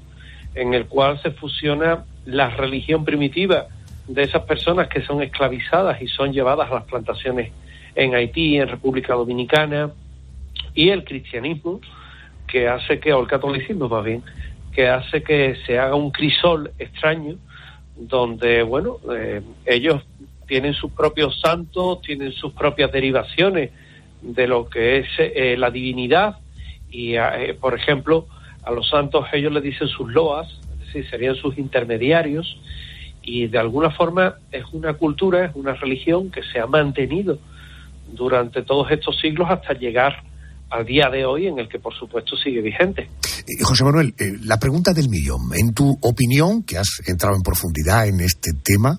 en 0.55 0.75
el 0.75 0.87
cual 0.87 1.21
se 1.23 1.31
fusiona 1.33 2.05
la 2.27 2.51
religión 2.51 3.05
primitiva 3.05 3.67
de 4.07 4.23
esas 4.23 4.43
personas 4.43 4.89
que 4.89 5.03
son 5.03 5.23
esclavizadas 5.23 6.01
y 6.03 6.09
son 6.09 6.33
llevadas 6.33 6.71
a 6.71 6.75
las 6.75 6.85
plantaciones 6.85 7.53
en 7.95 8.15
Haití, 8.15 8.57
en 8.57 8.69
República 8.69 9.15
Dominicana, 9.15 9.91
y 10.75 10.91
el 10.91 11.05
cristianismo, 11.05 11.81
que 12.47 12.69
hace 12.69 12.99
que, 12.99 13.13
o 13.13 13.21
el 13.21 13.29
catolicismo 13.29 13.89
más 13.89 14.05
bien, 14.05 14.23
que 14.73 14.89
hace 14.89 15.23
que 15.23 15.57
se 15.67 15.79
haga 15.79 15.95
un 15.95 16.11
crisol 16.11 16.73
extraño, 16.79 17.37
donde, 17.97 18.63
bueno, 18.63 18.99
eh, 19.15 19.43
ellos 19.67 20.03
tienen 20.47 20.75
sus 20.75 20.91
propios 20.93 21.41
santos, 21.41 22.01
tienen 22.03 22.33
sus 22.33 22.53
propias 22.53 22.91
derivaciones, 22.91 23.71
de 24.23 24.47
lo 24.47 24.69
que 24.69 24.99
es 24.99 25.07
eh, 25.19 25.57
la 25.57 25.71
divinidad 25.71 26.37
y, 26.91 27.15
eh, 27.17 27.57
por 27.61 27.75
ejemplo, 27.75 28.27
a 28.63 28.73
los 28.73 28.89
santos 28.89 29.27
ellos 29.33 29.53
le 29.53 29.61
dicen 29.61 29.89
sus 29.89 30.11
loas, 30.13 30.49
es 30.73 30.87
decir, 30.87 31.09
serían 31.09 31.35
sus 31.37 31.57
intermediarios 31.59 32.59
y 33.23 33.47
de 33.47 33.59
alguna 33.59 33.91
forma 33.91 34.35
es 34.51 34.65
una 34.73 34.95
cultura, 34.95 35.47
es 35.47 35.55
una 35.55 35.75
religión 35.75 36.31
que 36.31 36.43
se 36.43 36.59
ha 36.59 36.67
mantenido 36.67 37.39
durante 38.13 38.63
todos 38.63 38.91
estos 38.91 39.19
siglos 39.21 39.49
hasta 39.51 39.73
llegar 39.75 40.23
al 40.69 40.85
día 40.85 41.09
de 41.11 41.25
hoy 41.25 41.47
en 41.47 41.59
el 41.59 41.69
que 41.69 41.79
por 41.79 41.95
supuesto 41.95 42.37
sigue 42.37 42.61
vigente. 42.61 43.03
Eh, 43.03 43.63
José 43.63 43.85
Manuel, 43.85 44.15
la 44.45 44.59
pregunta 44.59 44.93
del 44.93 45.09
millón. 45.09 45.51
En 45.55 45.75
tu 45.75 45.99
opinión, 46.03 46.63
que 46.63 46.79
has 46.79 47.03
entrado 47.07 47.37
en 47.37 47.43
profundidad 47.43 48.07
en 48.07 48.21
este 48.21 48.53
tema, 48.63 48.99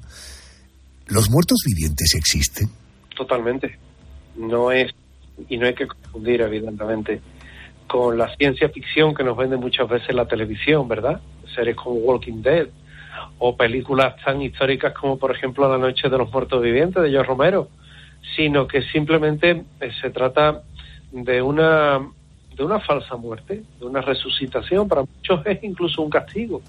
¿los 1.07 1.29
muertos 1.29 1.60
vivientes 1.65 2.13
existen? 2.15 2.69
Totalmente. 3.15 3.77
No 4.36 4.71
es 4.71 4.91
y 5.49 5.58
no 5.58 5.67
hay 5.67 5.73
que 5.73 5.88
confundir, 5.88 6.41
evidentemente, 6.41 7.21
con 7.88 8.17
la 8.17 8.34
ciencia 8.36 8.69
ficción 8.69 9.13
que 9.13 9.23
nos 9.23 9.36
vende 9.36 9.58
muchas 9.58 9.88
veces 9.89 10.15
la 10.15 10.27
televisión, 10.27 10.88
¿verdad? 10.88 11.19
Series 11.54 11.75
como 11.75 11.95
Walking 11.95 12.41
Dead 12.41 12.67
o 13.38 13.58
películas 13.58 14.15
tan 14.23 14.41
históricas 14.41 14.93
como, 14.93 15.17
por 15.17 15.32
ejemplo, 15.32 15.69
La 15.69 15.77
Noche 15.77 16.10
de 16.10 16.17
los 16.17 16.32
Muertos 16.32 16.62
Vivientes 16.62 17.04
de 17.04 17.10
George 17.10 17.27
Romero, 17.27 17.67
sino 18.36 18.67
que 18.67 18.82
simplemente 18.84 19.63
eh, 19.80 19.91
se 20.01 20.10
trata 20.10 20.62
de 21.12 21.41
una 21.41 21.99
de 22.56 22.63
una 22.63 22.80
falsa 22.80 23.15
muerte, 23.15 23.63
de 23.80 23.86
una 23.86 24.01
resucitación. 24.01 24.88
Para 24.88 25.01
muchos 25.01 25.45
es 25.45 25.63
incluso 25.63 26.01
un 26.01 26.10
castigo, 26.10 26.62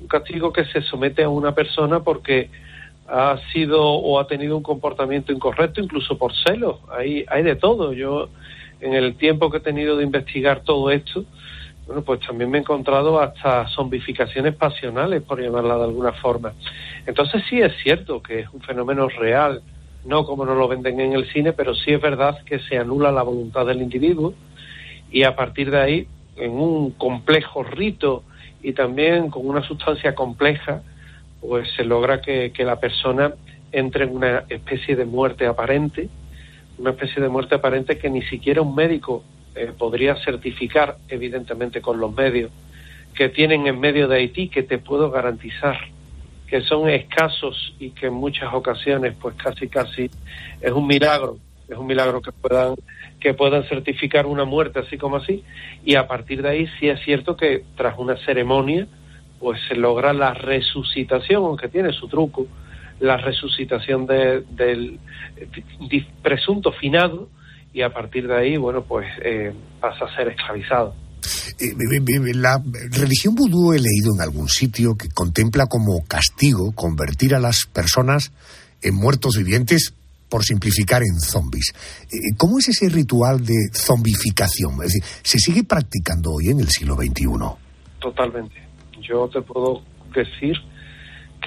un 0.00 0.08
castigo 0.08 0.52
que 0.52 0.64
se 0.64 0.80
somete 0.82 1.24
a 1.24 1.28
una 1.28 1.54
persona 1.54 2.00
porque 2.00 2.50
ha 3.08 3.38
sido 3.52 3.82
o 3.82 4.20
ha 4.20 4.26
tenido 4.26 4.56
un 4.56 4.62
comportamiento 4.62 5.32
incorrecto, 5.32 5.80
incluso 5.80 6.18
por 6.18 6.32
celos. 6.34 6.76
Hay, 6.96 7.24
hay 7.28 7.42
de 7.42 7.56
todo. 7.56 7.92
Yo, 7.92 8.28
en 8.80 8.94
el 8.94 9.16
tiempo 9.16 9.50
que 9.50 9.58
he 9.58 9.60
tenido 9.60 9.96
de 9.96 10.04
investigar 10.04 10.60
todo 10.60 10.90
esto, 10.90 11.24
bueno, 11.86 12.02
pues 12.02 12.20
también 12.20 12.50
me 12.50 12.58
he 12.58 12.60
encontrado 12.60 13.18
hasta 13.18 13.66
zombificaciones 13.68 14.54
pasionales, 14.54 15.22
por 15.22 15.40
llamarla 15.40 15.78
de 15.78 15.84
alguna 15.84 16.12
forma. 16.12 16.52
Entonces 17.06 17.42
sí 17.48 17.60
es 17.60 17.72
cierto 17.82 18.22
que 18.22 18.40
es 18.40 18.48
un 18.52 18.60
fenómeno 18.60 19.08
real, 19.08 19.62
no 20.04 20.26
como 20.26 20.44
nos 20.44 20.58
lo 20.58 20.68
venden 20.68 21.00
en 21.00 21.14
el 21.14 21.26
cine, 21.32 21.54
pero 21.54 21.74
sí 21.74 21.92
es 21.92 22.00
verdad 22.00 22.44
que 22.44 22.58
se 22.58 22.76
anula 22.76 23.10
la 23.10 23.22
voluntad 23.22 23.64
del 23.64 23.80
individuo 23.80 24.34
y 25.10 25.22
a 25.22 25.34
partir 25.34 25.70
de 25.70 25.80
ahí, 25.80 26.06
en 26.36 26.52
un 26.52 26.90
complejo 26.92 27.62
rito 27.62 28.22
y 28.62 28.74
también 28.74 29.30
con 29.30 29.48
una 29.48 29.62
sustancia 29.62 30.14
compleja, 30.14 30.82
pues 31.40 31.68
se 31.76 31.84
logra 31.84 32.20
que, 32.20 32.52
que 32.52 32.64
la 32.64 32.80
persona 32.80 33.34
entre 33.72 34.04
en 34.04 34.16
una 34.16 34.44
especie 34.48 34.96
de 34.96 35.04
muerte 35.04 35.46
aparente, 35.46 36.08
una 36.78 36.90
especie 36.90 37.22
de 37.22 37.28
muerte 37.28 37.54
aparente 37.54 37.98
que 37.98 38.10
ni 38.10 38.22
siquiera 38.22 38.62
un 38.62 38.74
médico 38.74 39.24
eh, 39.54 39.72
podría 39.76 40.16
certificar, 40.16 40.96
evidentemente 41.08 41.80
con 41.80 41.98
los 41.98 42.14
medios 42.14 42.50
que 43.14 43.28
tienen 43.28 43.66
en 43.66 43.80
medio 43.80 44.06
de 44.06 44.16
Haití, 44.16 44.48
que 44.48 44.62
te 44.62 44.78
puedo 44.78 45.10
garantizar 45.10 45.76
que 46.46 46.62
son 46.62 46.88
escasos 46.88 47.74
y 47.78 47.90
que 47.90 48.06
en 48.06 48.14
muchas 48.14 48.54
ocasiones, 48.54 49.14
pues 49.20 49.34
casi 49.34 49.68
casi 49.68 50.10
es 50.60 50.72
un 50.72 50.86
milagro, 50.86 51.36
es 51.68 51.76
un 51.76 51.86
milagro 51.86 52.22
que 52.22 52.32
puedan 52.32 52.74
que 53.20 53.34
puedan 53.34 53.64
certificar 53.64 54.26
una 54.26 54.44
muerte 54.44 54.78
así 54.78 54.96
como 54.96 55.16
así. 55.16 55.44
Y 55.84 55.96
a 55.96 56.06
partir 56.06 56.42
de 56.42 56.48
ahí 56.48 56.68
sí 56.78 56.88
es 56.88 57.00
cierto 57.00 57.36
que 57.36 57.64
tras 57.76 57.98
una 57.98 58.16
ceremonia 58.24 58.86
pues 59.40 59.60
se 59.68 59.74
logra 59.76 60.12
la 60.12 60.34
resucitación, 60.34 61.44
aunque 61.44 61.68
tiene 61.68 61.92
su 61.92 62.08
truco, 62.08 62.46
la 63.00 63.16
resucitación 63.16 64.06
de- 64.06 64.42
del 64.50 64.98
di- 65.88 66.06
presunto 66.22 66.72
finado 66.72 67.28
y 67.72 67.82
a 67.82 67.92
partir 67.92 68.26
de 68.26 68.36
ahí, 68.36 68.56
bueno, 68.56 68.82
pues 68.82 69.06
eh, 69.24 69.52
pasa 69.80 70.06
a 70.06 70.16
ser 70.16 70.28
esclavizado. 70.28 70.94
Eh, 71.60 71.66
eh, 71.66 71.74
eh, 71.96 72.34
La 72.34 72.62
religión 72.90 73.34
vudú 73.34 73.72
he 73.72 73.78
leído 73.78 74.14
en 74.14 74.20
algún 74.20 74.48
sitio 74.48 74.96
que 74.96 75.08
contempla 75.08 75.66
como 75.66 76.04
castigo 76.06 76.72
convertir 76.72 77.34
a 77.34 77.40
las 77.40 77.66
personas 77.66 78.32
en 78.82 78.94
muertos 78.94 79.36
vivientes 79.36 79.92
por 80.28 80.44
simplificar 80.44 81.02
en 81.02 81.20
zombies. 81.20 81.72
Eh, 82.12 82.34
¿Cómo 82.36 82.58
es 82.58 82.68
ese 82.68 82.88
ritual 82.88 83.44
de 83.44 83.54
zombificación? 83.72 84.72
Es 84.84 84.92
decir, 84.92 85.02
¿se 85.22 85.38
sigue 85.38 85.64
practicando 85.64 86.32
hoy 86.32 86.50
en 86.50 86.60
el 86.60 86.68
siglo 86.68 86.94
XXI? 86.96 87.24
Totalmente. 88.00 88.67
Yo 89.08 89.28
te 89.28 89.40
puedo 89.42 89.82
decir 90.14 90.56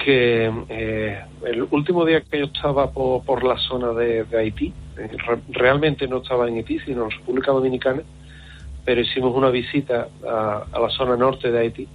que 0.04 0.50
eh, 0.68 1.20
el 1.46 1.66
último 1.70 2.04
día 2.04 2.22
que 2.22 2.38
yo 2.40 2.46
estaba 2.46 2.90
por, 2.90 3.22
por 3.24 3.44
la 3.44 3.56
zona 3.58 3.92
de, 3.92 4.26
Haití, 4.36 4.72
eh, 4.98 5.08
re- 5.26 5.40
realmente 5.50 6.08
no 6.08 6.18
estaba 6.18 6.48
en 6.48 6.56
Haití, 6.56 6.78
sino 6.80 7.04
en 7.04 7.10
República 7.10 7.52
Dominicana, 7.52 8.02
pero 8.84 9.00
hicimos 9.00 9.34
una 9.36 9.50
visita 9.50 10.08
a, 10.26 10.64
a 10.72 10.80
la 10.80 10.88
zona 10.90 11.16
norte 11.16 11.52
de 11.52 11.58
Haití 11.58 11.88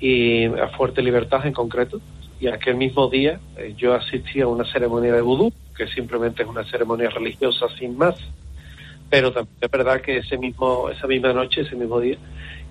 y 0.00 0.46
a 0.46 0.68
Fuerte 0.76 1.02
Libertad 1.02 1.46
en 1.46 1.52
concreto. 1.52 2.00
Y 2.40 2.46
aquel 2.46 2.76
mismo 2.76 3.08
día 3.08 3.40
eh, 3.56 3.74
yo 3.76 3.94
asistí 3.94 4.40
a 4.40 4.46
una 4.46 4.64
ceremonia 4.64 5.12
de 5.12 5.20
vudú, 5.20 5.52
que 5.76 5.86
simplemente 5.88 6.42
es 6.42 6.48
una 6.48 6.64
ceremonia 6.64 7.10
religiosa 7.10 7.66
sin 7.78 7.96
más. 7.96 8.16
Pero 9.10 9.32
también 9.32 9.56
es 9.60 9.70
verdad 9.70 10.00
que 10.00 10.18
ese 10.18 10.36
mismo, 10.38 10.88
esa 10.90 11.06
misma 11.06 11.32
noche, 11.32 11.62
ese 11.62 11.76
mismo 11.76 11.98
día, 12.00 12.16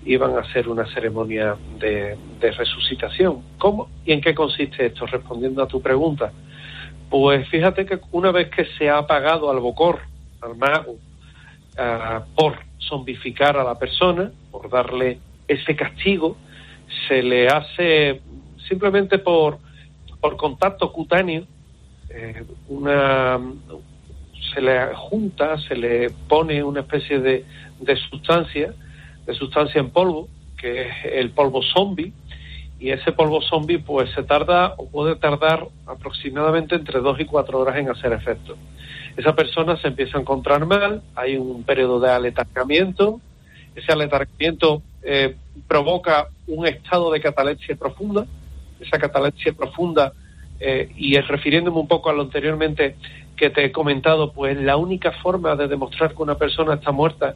iban 0.06 0.36
a 0.36 0.40
hacer 0.40 0.68
una 0.70 0.86
ceremonia 0.94 1.56
de, 1.80 2.18
resucitación. 2.40 3.42
¿Cómo 3.58 3.90
y 4.06 4.14
en 4.14 4.22
qué 4.22 4.34
consiste 4.34 4.88
esto? 4.88 5.06
Respondiendo 5.06 5.62
a 5.62 5.68
tu 5.68 5.82
pregunta. 5.82 6.32
Pues 7.10 7.48
fíjate 7.50 7.86
que 7.86 8.00
una 8.12 8.32
vez 8.32 8.50
que 8.50 8.66
se 8.78 8.90
ha 8.90 8.98
apagado 9.00 9.50
al 9.50 9.60
bocor, 9.60 10.00
al 10.42 10.56
mago, 10.56 10.96
ah, 11.78 12.24
por 12.36 12.58
zombificar 12.80 13.58
a 13.58 13.64
la 13.64 13.78
persona, 13.78 14.32
por 14.52 14.70
darle 14.70 15.20
ese 15.48 15.76
castigo, 15.76 16.38
se 17.08 17.22
le 17.22 17.48
hace 17.48 18.22
simplemente 18.68 19.20
por, 19.20 19.60
contacto 20.38 20.92
cutáneo 20.92 21.46
eh, 22.10 22.44
una 22.68 23.40
se 24.54 24.62
le 24.62 24.94
junta, 24.94 25.58
se 25.58 25.76
le 25.76 26.10
pone 26.28 26.62
una 26.62 26.82
especie 26.82 27.20
de 27.20 27.46
sustancia, 28.10 28.74
de 29.28 29.36
sustancia 29.36 29.80
en 29.80 29.92
polvo, 29.92 30.28
que 30.58 30.82
es 30.82 30.94
el 31.12 31.30
polvo 31.32 31.62
zombie, 31.62 32.13
y 32.80 32.92
ese 32.92 33.12
polvo 33.12 33.42
zombie 33.42 33.80
pues 33.80 34.10
se 34.13 34.24
tarda 34.24 34.74
o 34.78 34.88
puede 34.88 35.16
tardar 35.16 35.68
aproximadamente 35.86 36.76
entre 36.76 37.00
dos 37.00 37.20
y 37.20 37.26
cuatro 37.26 37.60
horas 37.60 37.78
en 37.78 37.90
hacer 37.90 38.13
efecto. 38.13 38.56
Esa 39.16 39.36
persona 39.36 39.78
se 39.78 39.90
empieza 39.90 40.18
a 40.18 40.22
encontrar 40.22 40.66
mal, 40.66 41.02
hay 41.16 41.38
un 41.38 41.63
periodo 41.63 42.00
de 42.00 42.10
aletargamiento, 42.10 43.20
ese 43.76 43.92
aletargamiento 43.92 44.82
eh, 45.04 45.36
provoca 45.68 46.28
un 46.48 46.66
estado 46.66 47.12
de 47.12 47.20
catalepsia 47.20 47.76
profunda, 47.76 48.26
esa 48.80 48.98
catalepsia 48.98 49.54
profunda, 49.54 50.13
eh, 50.60 50.90
y 50.96 51.20
refiriéndome 51.20 51.80
un 51.80 51.88
poco 51.88 52.10
a 52.10 52.13
lo 52.13 52.24
anteriormente 52.24 52.96
que 53.36 53.50
te 53.50 53.66
he 53.66 53.72
comentado, 53.72 54.32
pues 54.34 54.58
la 54.60 54.78
única 54.78 55.12
forma 55.12 55.56
de 55.56 55.68
demostrar 55.68 56.16
que 56.16 56.22
una 56.22 56.36
persona 56.36 56.76
está 56.76 56.92
muerta, 56.92 57.36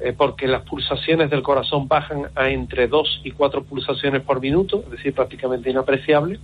eh, 0.00 0.12
porque 0.16 0.48
las 0.48 0.62
pulsaciones 0.62 1.30
del 1.30 1.42
corazón 1.42 1.86
bajan 1.86 2.26
a 2.34 2.48
entre 2.48 2.88
2 2.88 3.22
y 3.24 3.30
4 3.30 3.64
pulsaciones 3.64 4.22
por 4.22 4.40
minuto, 4.40 4.82
es 4.86 4.90
decir, 4.90 5.14
prácticamente 5.14 5.70
inapreciable, 5.70 6.40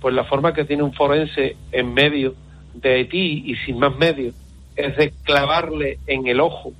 pues 0.00 0.14
la 0.14 0.24
forma 0.24 0.54
que 0.54 0.64
tiene 0.64 0.82
un 0.82 0.92
forense 0.92 1.56
en 1.72 1.92
medio 1.92 2.34
de 2.74 2.94
Haití 2.94 3.44
y 3.46 3.56
sin 3.66 3.78
más 3.78 3.96
medios 3.96 4.34
es 4.76 4.96
de 4.96 5.12
clavarle 5.24 5.98
en 6.06 6.26
el 6.26 6.40
ojo 6.40 6.72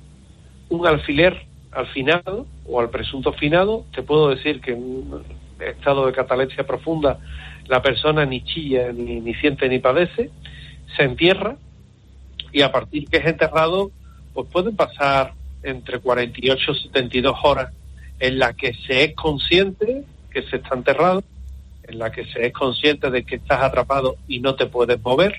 un 0.69 0.87
alfiler 0.87 1.45
al 1.71 1.87
finado 1.87 2.45
o 2.65 2.79
al 2.79 2.89
presunto 2.89 3.33
finado. 3.33 3.85
Te 3.93 4.01
puedo 4.01 4.29
decir 4.29 4.61
que 4.61 4.71
en 4.71 4.83
un 4.83 5.23
estado 5.59 6.05
de 6.05 6.13
catalepsia 6.13 6.65
profunda 6.65 7.19
la 7.67 7.81
persona 7.81 8.25
ni 8.25 8.43
chilla, 8.43 8.91
ni, 8.91 9.19
ni 9.19 9.33
siente, 9.35 9.67
ni 9.69 9.79
padece, 9.79 10.29
se 10.95 11.03
entierra 11.03 11.57
y 12.51 12.61
a 12.61 12.71
partir 12.71 13.07
que 13.09 13.17
es 13.17 13.25
enterrado, 13.25 13.91
pues 14.33 14.47
pueden 14.51 14.75
pasar 14.75 15.33
entre 15.65 15.99
48 15.99 16.71
y 16.71 16.83
72 16.83 17.37
horas 17.43 17.73
en 18.19 18.39
la 18.39 18.53
que 18.53 18.73
se 18.73 19.03
es 19.03 19.15
consciente 19.15 20.03
que 20.31 20.43
se 20.43 20.57
está 20.57 20.75
enterrado, 20.75 21.23
en 21.83 21.99
la 21.99 22.11
que 22.11 22.25
se 22.25 22.45
es 22.47 22.53
consciente 22.53 23.09
de 23.09 23.23
que 23.23 23.35
estás 23.35 23.61
atrapado 23.61 24.17
y 24.27 24.39
no 24.39 24.55
te 24.55 24.65
puedes 24.65 25.01
mover, 25.01 25.35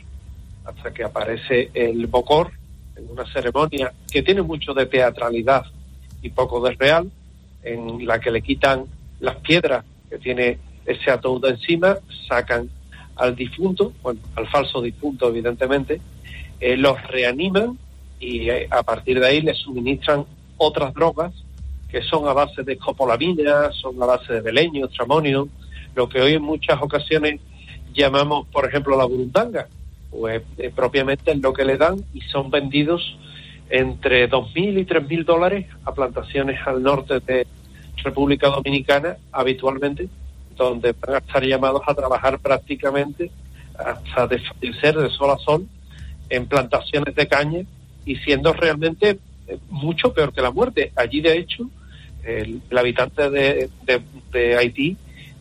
hasta 0.64 0.92
que 0.92 1.04
aparece 1.04 1.70
el 1.74 2.06
bocor 2.06 2.50
en 2.96 3.10
una 3.10 3.30
ceremonia 3.32 3.92
que 4.10 4.22
tiene 4.22 4.42
mucho 4.42 4.72
de 4.72 4.86
teatralidad 4.86 5.64
y 6.22 6.30
poco 6.30 6.66
de 6.66 6.74
real, 6.74 7.10
en 7.62 8.06
la 8.06 8.18
que 8.20 8.30
le 8.30 8.42
quitan 8.42 8.84
las 9.20 9.36
piedras 9.36 9.84
que 10.08 10.18
tiene 10.18 10.58
ese 10.86 11.10
ataúd 11.10 11.44
encima, 11.44 11.98
sacan 12.28 12.70
al 13.16 13.34
difunto, 13.34 13.92
bueno, 14.02 14.20
al 14.34 14.48
falso 14.48 14.80
difunto 14.80 15.28
evidentemente, 15.28 16.00
eh, 16.60 16.76
los 16.76 17.02
reaniman 17.08 17.78
y 18.20 18.48
eh, 18.50 18.68
a 18.70 18.82
partir 18.82 19.20
de 19.20 19.26
ahí 19.26 19.40
les 19.40 19.58
suministran 19.58 20.24
otras 20.56 20.92
drogas 20.94 21.32
que 21.88 22.02
son 22.02 22.28
a 22.28 22.32
base 22.32 22.62
de 22.62 22.74
escopolamina, 22.74 23.70
son 23.72 24.02
a 24.02 24.06
base 24.06 24.34
de 24.34 24.40
beleño, 24.40 24.88
tramonio, 24.88 25.48
lo 25.94 26.08
que 26.08 26.20
hoy 26.20 26.34
en 26.34 26.42
muchas 26.42 26.80
ocasiones 26.82 27.40
llamamos, 27.94 28.46
por 28.48 28.66
ejemplo, 28.66 28.96
la 28.96 29.04
burundanga, 29.04 29.68
pues 30.10 30.42
eh, 30.58 30.70
propiamente 30.74 31.32
es 31.32 31.38
lo 31.40 31.52
que 31.52 31.64
le 31.64 31.76
dan 31.76 32.04
y 32.12 32.20
son 32.22 32.50
vendidos 32.50 33.16
entre 33.70 34.28
2.000 34.28 34.80
y 34.80 34.84
3.000 34.84 35.24
dólares 35.24 35.66
a 35.84 35.94
plantaciones 35.94 36.58
al 36.66 36.82
norte 36.82 37.20
de 37.20 37.46
República 38.02 38.48
Dominicana 38.48 39.16
habitualmente, 39.32 40.08
donde 40.56 40.92
van 40.92 41.16
a 41.16 41.18
estar 41.18 41.44
llamados 41.44 41.82
a 41.86 41.94
trabajar 41.94 42.38
prácticamente 42.38 43.30
hasta 43.78 44.26
desfallecer 44.26 44.96
de 44.96 45.10
sol 45.10 45.30
a 45.30 45.38
sol 45.38 45.66
en 46.28 46.46
plantaciones 46.46 47.14
de 47.14 47.26
caña 47.26 47.60
y 48.06 48.16
siendo 48.16 48.52
realmente 48.54 49.18
eh, 49.48 49.58
mucho 49.68 50.14
peor 50.14 50.32
que 50.32 50.40
la 50.40 50.50
muerte. 50.50 50.92
Allí, 50.96 51.20
de 51.20 51.36
hecho, 51.38 51.68
el, 52.24 52.62
habitante 52.76 53.28
de, 53.30 53.68
de- 53.84 54.02
de 54.32 54.56
Haití 54.56 54.96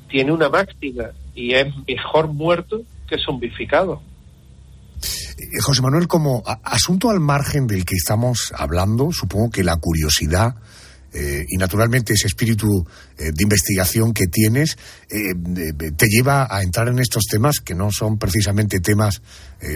tiene 0.10 0.32
una 0.34 0.50
máxima 0.50 1.06
y 1.34 1.54
es 1.54 1.68
mejor 1.88 2.28
muerto 2.28 2.82
que 3.08 3.18
zombificado. 3.18 4.02
Eh, 5.38 5.60
José 5.62 5.82
Manuel, 5.82 6.08
como 6.08 6.44
asunto 6.64 7.10
al 7.10 7.20
margen 7.20 7.68
del 7.68 7.86
que 7.86 7.96
estamos 7.96 8.52
hablando, 8.56 9.12
supongo 9.12 9.50
que 9.52 9.64
la 9.64 9.78
curiosidad 9.78 10.56
eh, 11.16 11.46
y 11.48 11.56
naturalmente 11.58 12.14
ese 12.14 12.28
espíritu 12.28 12.86
eh, 13.18 13.32
de 13.34 13.44
investigación 13.44 14.14
que 14.14 14.28
tienes 14.28 14.78
eh, 15.10 15.32
eh, 15.32 15.92
te 15.96 16.08
lleva 16.08 16.48
a 16.50 16.62
entrar 16.62 16.90
en 16.90 17.00
estos 17.00 17.24
temas 17.24 17.62
que 17.62 17.74
no 17.74 17.90
son 17.92 18.20
precisamente 18.20 18.80
temas 18.80 19.22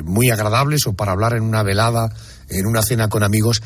muy 0.04 0.30
agradables 0.30 0.86
o 0.86 0.94
para 0.94 1.14
hablar 1.14 1.34
en 1.34 1.42
una 1.42 1.64
velada, 1.64 2.10
en 2.50 2.68
una 2.68 2.84
cena 2.84 3.08
con 3.08 3.24
amigos. 3.24 3.64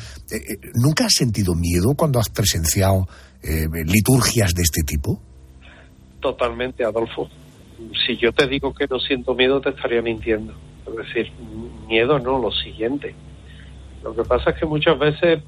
¿Nunca 0.72 1.06
has 1.06 1.14
sentido 1.14 1.54
miedo 1.54 1.94
cuando 1.96 2.18
has 2.18 2.30
presenciado 2.30 3.06
liturgias 3.42 4.54
de 4.54 4.62
este 4.62 4.82
tipo? 4.84 5.20
Totalmente, 6.20 6.82
Adolfo. 6.82 7.28
Si 8.06 8.16
yo 8.16 8.32
te 8.32 8.46
digo 8.46 8.72
que 8.72 8.86
no 8.86 8.98
siento 9.00 9.34
miedo, 9.34 9.60
te 9.60 9.70
estaría 9.70 10.00
mintiendo. 10.00 10.54
Es 10.86 10.96
decir, 10.96 11.32
miedo 11.86 12.18
no, 12.18 12.38
lo 12.38 12.50
siguiente. 12.50 13.14
Lo 14.02 14.14
que 14.14 14.22
pasa 14.22 14.50
es 14.50 14.60
que 14.60 14.66
muchas 14.66 14.98
veces, 14.98 15.42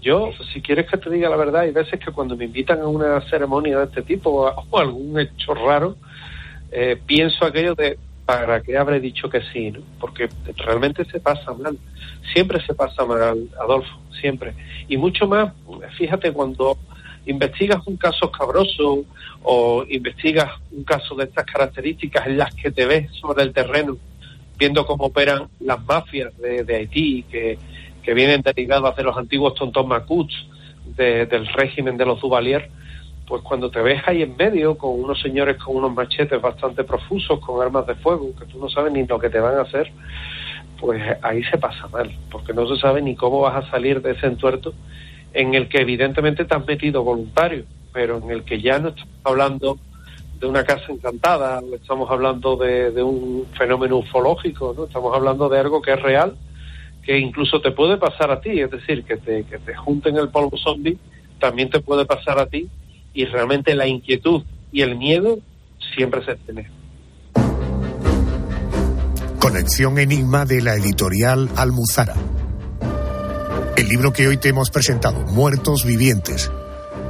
yo, 0.00 0.30
si 0.52 0.60
quieres 0.62 0.88
que 0.88 0.96
te 0.96 1.10
diga 1.10 1.28
la 1.28 1.36
verdad, 1.36 1.62
hay 1.62 1.72
veces 1.72 1.98
que 1.98 2.12
cuando 2.12 2.36
me 2.36 2.44
invitan 2.44 2.80
a 2.80 2.86
una 2.86 3.20
ceremonia 3.28 3.78
de 3.78 3.84
este 3.84 4.02
tipo 4.02 4.30
o 4.30 4.46
a, 4.46 4.64
o 4.70 4.78
algún 4.78 5.18
hecho 5.18 5.54
raro, 5.54 5.96
eh, 6.70 7.00
pienso 7.06 7.44
aquello 7.44 7.74
de 7.74 7.98
¿para 8.24 8.62
qué 8.62 8.78
habré 8.78 9.00
dicho 9.00 9.28
que 9.28 9.40
sí? 9.52 9.72
no? 9.72 9.80
Porque 9.98 10.28
realmente 10.56 11.04
se 11.06 11.18
pasa 11.18 11.52
mal. 11.52 11.76
Siempre 12.32 12.64
se 12.64 12.74
pasa 12.74 13.04
mal, 13.04 13.48
Adolfo, 13.60 13.98
siempre. 14.20 14.54
Y 14.88 14.96
mucho 14.96 15.26
más, 15.26 15.52
fíjate, 15.98 16.32
cuando 16.32 16.78
investigas 17.26 17.84
un 17.86 17.96
caso 17.96 18.26
escabroso 18.26 19.04
o 19.42 19.84
investigas 19.88 20.48
un 20.70 20.84
caso 20.84 21.14
de 21.16 21.24
estas 21.24 21.44
características 21.44 22.26
en 22.28 22.38
las 22.38 22.54
que 22.54 22.70
te 22.70 22.86
ves 22.86 23.10
sobre 23.20 23.42
el 23.42 23.52
terreno, 23.52 23.96
viendo 24.56 24.86
cómo 24.86 25.06
operan 25.06 25.48
las 25.58 25.84
mafias 25.84 26.36
de 26.38 26.76
Haití, 26.76 27.24
que, 27.24 27.58
que 28.02 28.14
vienen 28.14 28.42
derivadas 28.42 28.96
de 28.96 29.02
los 29.04 29.16
antiguos 29.16 29.54
tontos 29.54 29.86
macuts 29.86 30.34
de- 30.96 31.26
del 31.26 31.46
régimen 31.46 31.96
de 31.96 32.06
los 32.06 32.20
Duvalier, 32.20 32.68
pues 33.26 33.42
cuando 33.42 33.70
te 33.70 33.80
ves 33.80 34.02
ahí 34.06 34.22
en 34.22 34.36
medio 34.36 34.76
con 34.76 34.90
unos 34.98 35.20
señores 35.20 35.56
con 35.58 35.76
unos 35.76 35.94
machetes 35.94 36.40
bastante 36.40 36.82
profusos, 36.84 37.38
con 37.40 37.62
armas 37.62 37.86
de 37.86 37.94
fuego, 37.94 38.34
que 38.36 38.44
tú 38.46 38.58
no 38.58 38.68
sabes 38.68 38.92
ni 38.92 39.06
lo 39.06 39.18
que 39.20 39.30
te 39.30 39.38
van 39.38 39.56
a 39.56 39.62
hacer, 39.62 39.90
pues 40.80 41.00
ahí 41.22 41.42
se 41.44 41.58
pasa 41.58 41.86
mal, 41.88 42.10
porque 42.30 42.52
no 42.52 42.66
se 42.66 42.80
sabe 42.80 43.02
ni 43.02 43.14
cómo 43.14 43.40
vas 43.42 43.64
a 43.64 43.70
salir 43.70 44.02
de 44.02 44.12
ese 44.12 44.26
entuerto 44.26 44.72
en 45.32 45.54
el 45.54 45.68
que 45.68 45.78
evidentemente 45.82 46.44
te 46.44 46.54
has 46.56 46.66
metido 46.66 47.04
voluntario, 47.04 47.64
pero 47.92 48.18
en 48.18 48.30
el 48.30 48.42
que 48.42 48.60
ya 48.60 48.78
no 48.80 48.88
estamos 48.88 49.14
hablando 49.22 49.78
de 50.40 50.46
una 50.46 50.64
casa 50.64 50.90
encantada, 50.90 51.60
estamos 51.74 52.10
hablando 52.10 52.56
de, 52.56 52.90
de 52.90 53.02
un 53.02 53.46
fenómeno 53.56 53.98
ufológico, 53.98 54.74
¿no? 54.76 54.84
Estamos 54.86 55.14
hablando 55.14 55.48
de 55.50 55.58
algo 55.60 55.82
que 55.82 55.92
es 55.92 56.00
real, 56.02 56.34
que 57.04 57.18
incluso 57.18 57.60
te 57.60 57.70
puede 57.70 57.96
pasar 57.96 58.30
a 58.30 58.40
ti, 58.40 58.60
es 58.60 58.70
decir, 58.70 59.04
que 59.04 59.16
te, 59.16 59.44
que 59.44 59.58
te 59.58 59.74
junten 59.74 60.16
el 60.16 60.28
polvo 60.28 60.56
zombie, 60.56 60.98
también 61.38 61.70
te 61.70 61.80
puede 61.80 62.04
pasar 62.04 62.38
a 62.38 62.46
ti, 62.46 62.68
y 63.14 63.24
realmente 63.24 63.74
la 63.74 63.86
inquietud 63.86 64.42
y 64.72 64.82
el 64.82 64.96
miedo 64.96 65.38
siempre 65.94 66.24
se 66.24 66.36
tiene. 66.36 66.70
Conexión 69.40 69.98
Enigma 69.98 70.44
de 70.44 70.60
la 70.60 70.74
editorial 70.74 71.48
Almuzara. 71.56 72.14
El 73.76 73.88
libro 73.88 74.12
que 74.12 74.28
hoy 74.28 74.36
te 74.36 74.50
hemos 74.50 74.70
presentado, 74.70 75.20
Muertos 75.26 75.84
Vivientes, 75.86 76.52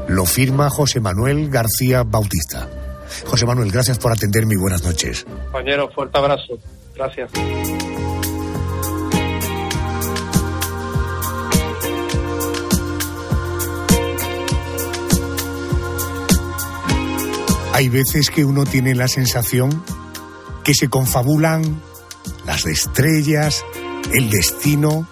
lo 0.09 0.25
firma 0.25 0.71
José 0.71 1.01
Manuel 1.01 1.51
García 1.51 2.05
Bautista. 2.05 2.69
José 3.27 3.47
Manuel, 3.47 3.73
gracias 3.73 3.99
por 3.99 4.13
atenderme 4.13 4.55
y 4.55 4.59
buenas 4.59 4.85
noches. 4.85 5.25
Compañero, 5.25 5.91
fuerte 5.91 6.19
abrazo. 6.19 6.59
Gracias. 6.95 7.31
Hay 17.81 17.89
veces 17.89 18.29
que 18.29 18.45
uno 18.45 18.67
tiene 18.67 18.95
la 18.95 19.09
sensación 19.09 19.83
que 20.63 20.75
se 20.75 20.91
confabulan 20.91 21.81
las 22.45 22.67
estrellas, 22.67 23.65
el 24.13 24.29
destino, 24.29 25.09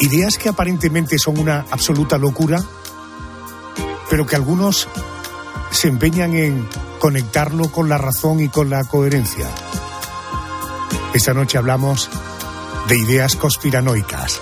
ideas 0.00 0.38
que 0.38 0.48
aparentemente 0.48 1.18
son 1.18 1.38
una 1.38 1.66
absoluta 1.70 2.16
locura, 2.16 2.64
pero 4.08 4.26
que 4.26 4.36
algunos 4.36 4.88
se 5.70 5.88
empeñan 5.88 6.34
en 6.34 6.66
conectarlo 6.98 7.70
con 7.70 7.90
la 7.90 7.98
razón 7.98 8.40
y 8.40 8.48
con 8.48 8.70
la 8.70 8.82
coherencia. 8.84 9.50
Esta 11.12 11.34
noche 11.34 11.58
hablamos 11.58 12.08
de 12.88 12.96
ideas 12.96 13.36
conspiranoicas. 13.36 14.40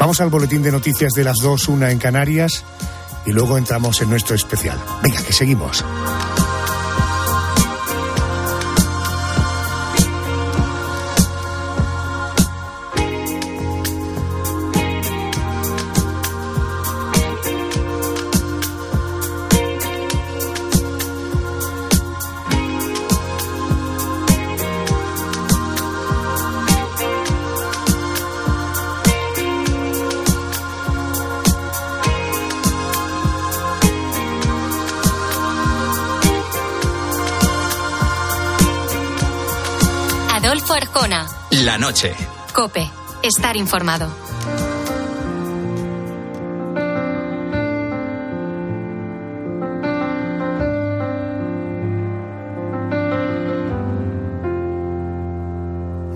Vamos 0.00 0.18
al 0.22 0.30
boletín 0.30 0.62
de 0.62 0.72
noticias 0.72 1.12
de 1.12 1.24
las 1.24 1.36
dos, 1.42 1.68
una 1.68 1.90
en 1.90 1.98
Canarias, 1.98 2.64
y 3.28 3.32
luego 3.32 3.58
entramos 3.58 4.00
en 4.00 4.08
nuestro 4.08 4.34
especial. 4.34 4.78
Venga, 5.02 5.22
que 5.22 5.34
seguimos. 5.34 5.84
Cope. 42.58 42.90
Estar 43.22 43.56
informado. 43.56 44.08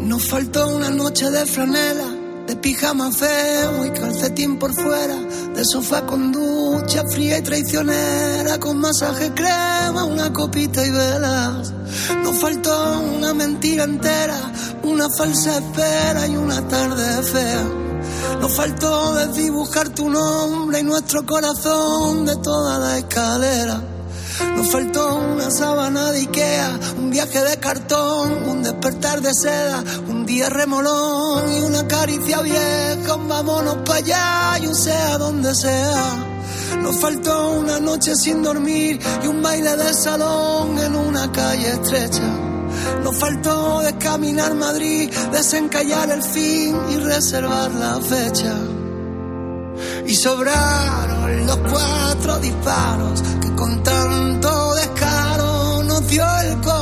Nos 0.01 0.29
faltó 0.29 0.67
una 0.75 0.91
noche 0.91 1.31
de 1.31 1.47
franela, 1.47 2.09
de 2.49 2.57
pijama 2.57 3.13
feo 3.13 3.87
y 3.87 3.91
calcetín 3.91 4.59
por 4.59 4.75
fuera, 4.75 5.15
de 5.55 5.65
sofá 5.65 6.05
con 6.07 6.33
ducha 6.33 7.05
fría 7.09 7.39
y 7.39 7.43
traicionera, 7.43 8.59
con 8.59 8.79
masaje 8.79 9.31
crema, 9.33 10.03
una 10.03 10.33
copita 10.33 10.85
y 10.85 10.91
velas. 10.91 11.73
Nos 12.23 12.39
faltó 12.41 13.01
una 13.01 13.35
mentira 13.35 13.85
entera, 13.85 14.39
una 14.83 15.09
falsa 15.11 15.59
espera 15.59 16.27
y 16.27 16.37
una 16.37 16.67
tarde 16.69 17.23
fea. 17.23 17.65
Nos 18.41 18.57
faltó 18.57 19.15
desdibujar 19.15 19.91
tu 19.91 20.09
nombre 20.09 20.81
y 20.81 20.83
nuestro 20.83 21.25
corazón 21.25 22.27
de 22.27 22.37
toda 22.37 22.79
la 22.79 22.99
escalera. 22.99 23.81
Nos 24.57 24.71
faltó 24.71 25.17
una 25.17 25.51
sábana 25.51 26.13
de 26.13 26.21
Ikea, 26.21 26.79
un 26.99 27.11
viaje 27.11 27.43
de 27.43 27.57
cartón, 27.59 28.49
un 28.49 28.63
despertar 28.63 29.21
de 29.21 29.33
seda, 29.35 29.85
un 30.09 30.27
día 30.27 30.49
remolón 30.49 31.53
y 31.53 31.61
una 31.61 31.87
caricia 31.87 32.41
vieja, 32.41 33.17
vámonos 33.29 33.77
para 33.85 33.99
allá 33.99 34.59
y 34.63 34.67
un 34.67 34.75
sea 34.75 35.19
donde 35.19 35.55
sea. 35.55 36.32
Nos 36.81 37.01
faltó 37.01 37.53
una 37.59 37.79
noche 37.81 38.15
sin 38.17 38.43
dormir 38.43 39.01
y 39.23 39.27
un 39.27 39.43
baile 39.43 39.77
de 39.77 39.93
salón 39.95 40.79
en 40.79 40.95
una 40.95 41.31
calle 41.33 41.69
estrecha. 41.69 42.23
Nos 43.03 43.17
faltó 43.19 43.81
descaminar 43.81 44.55
Madrid, 44.55 45.11
desencallar 45.33 46.11
el 46.11 46.23
fin 46.23 46.77
y 46.91 46.97
reservar 46.97 47.71
la 47.73 48.01
fecha. 48.01 48.55
Y 50.07 50.15
sobraron 50.15 51.47
los 51.47 51.57
cuatro 51.59 52.39
disparos 52.39 53.23
que 53.41 53.55
con 53.55 53.83
tanto 53.83 54.75
descaro 54.75 55.83
nos 55.85 56.07
dio 56.09 56.25
el 56.41 56.61
corazón. 56.61 56.82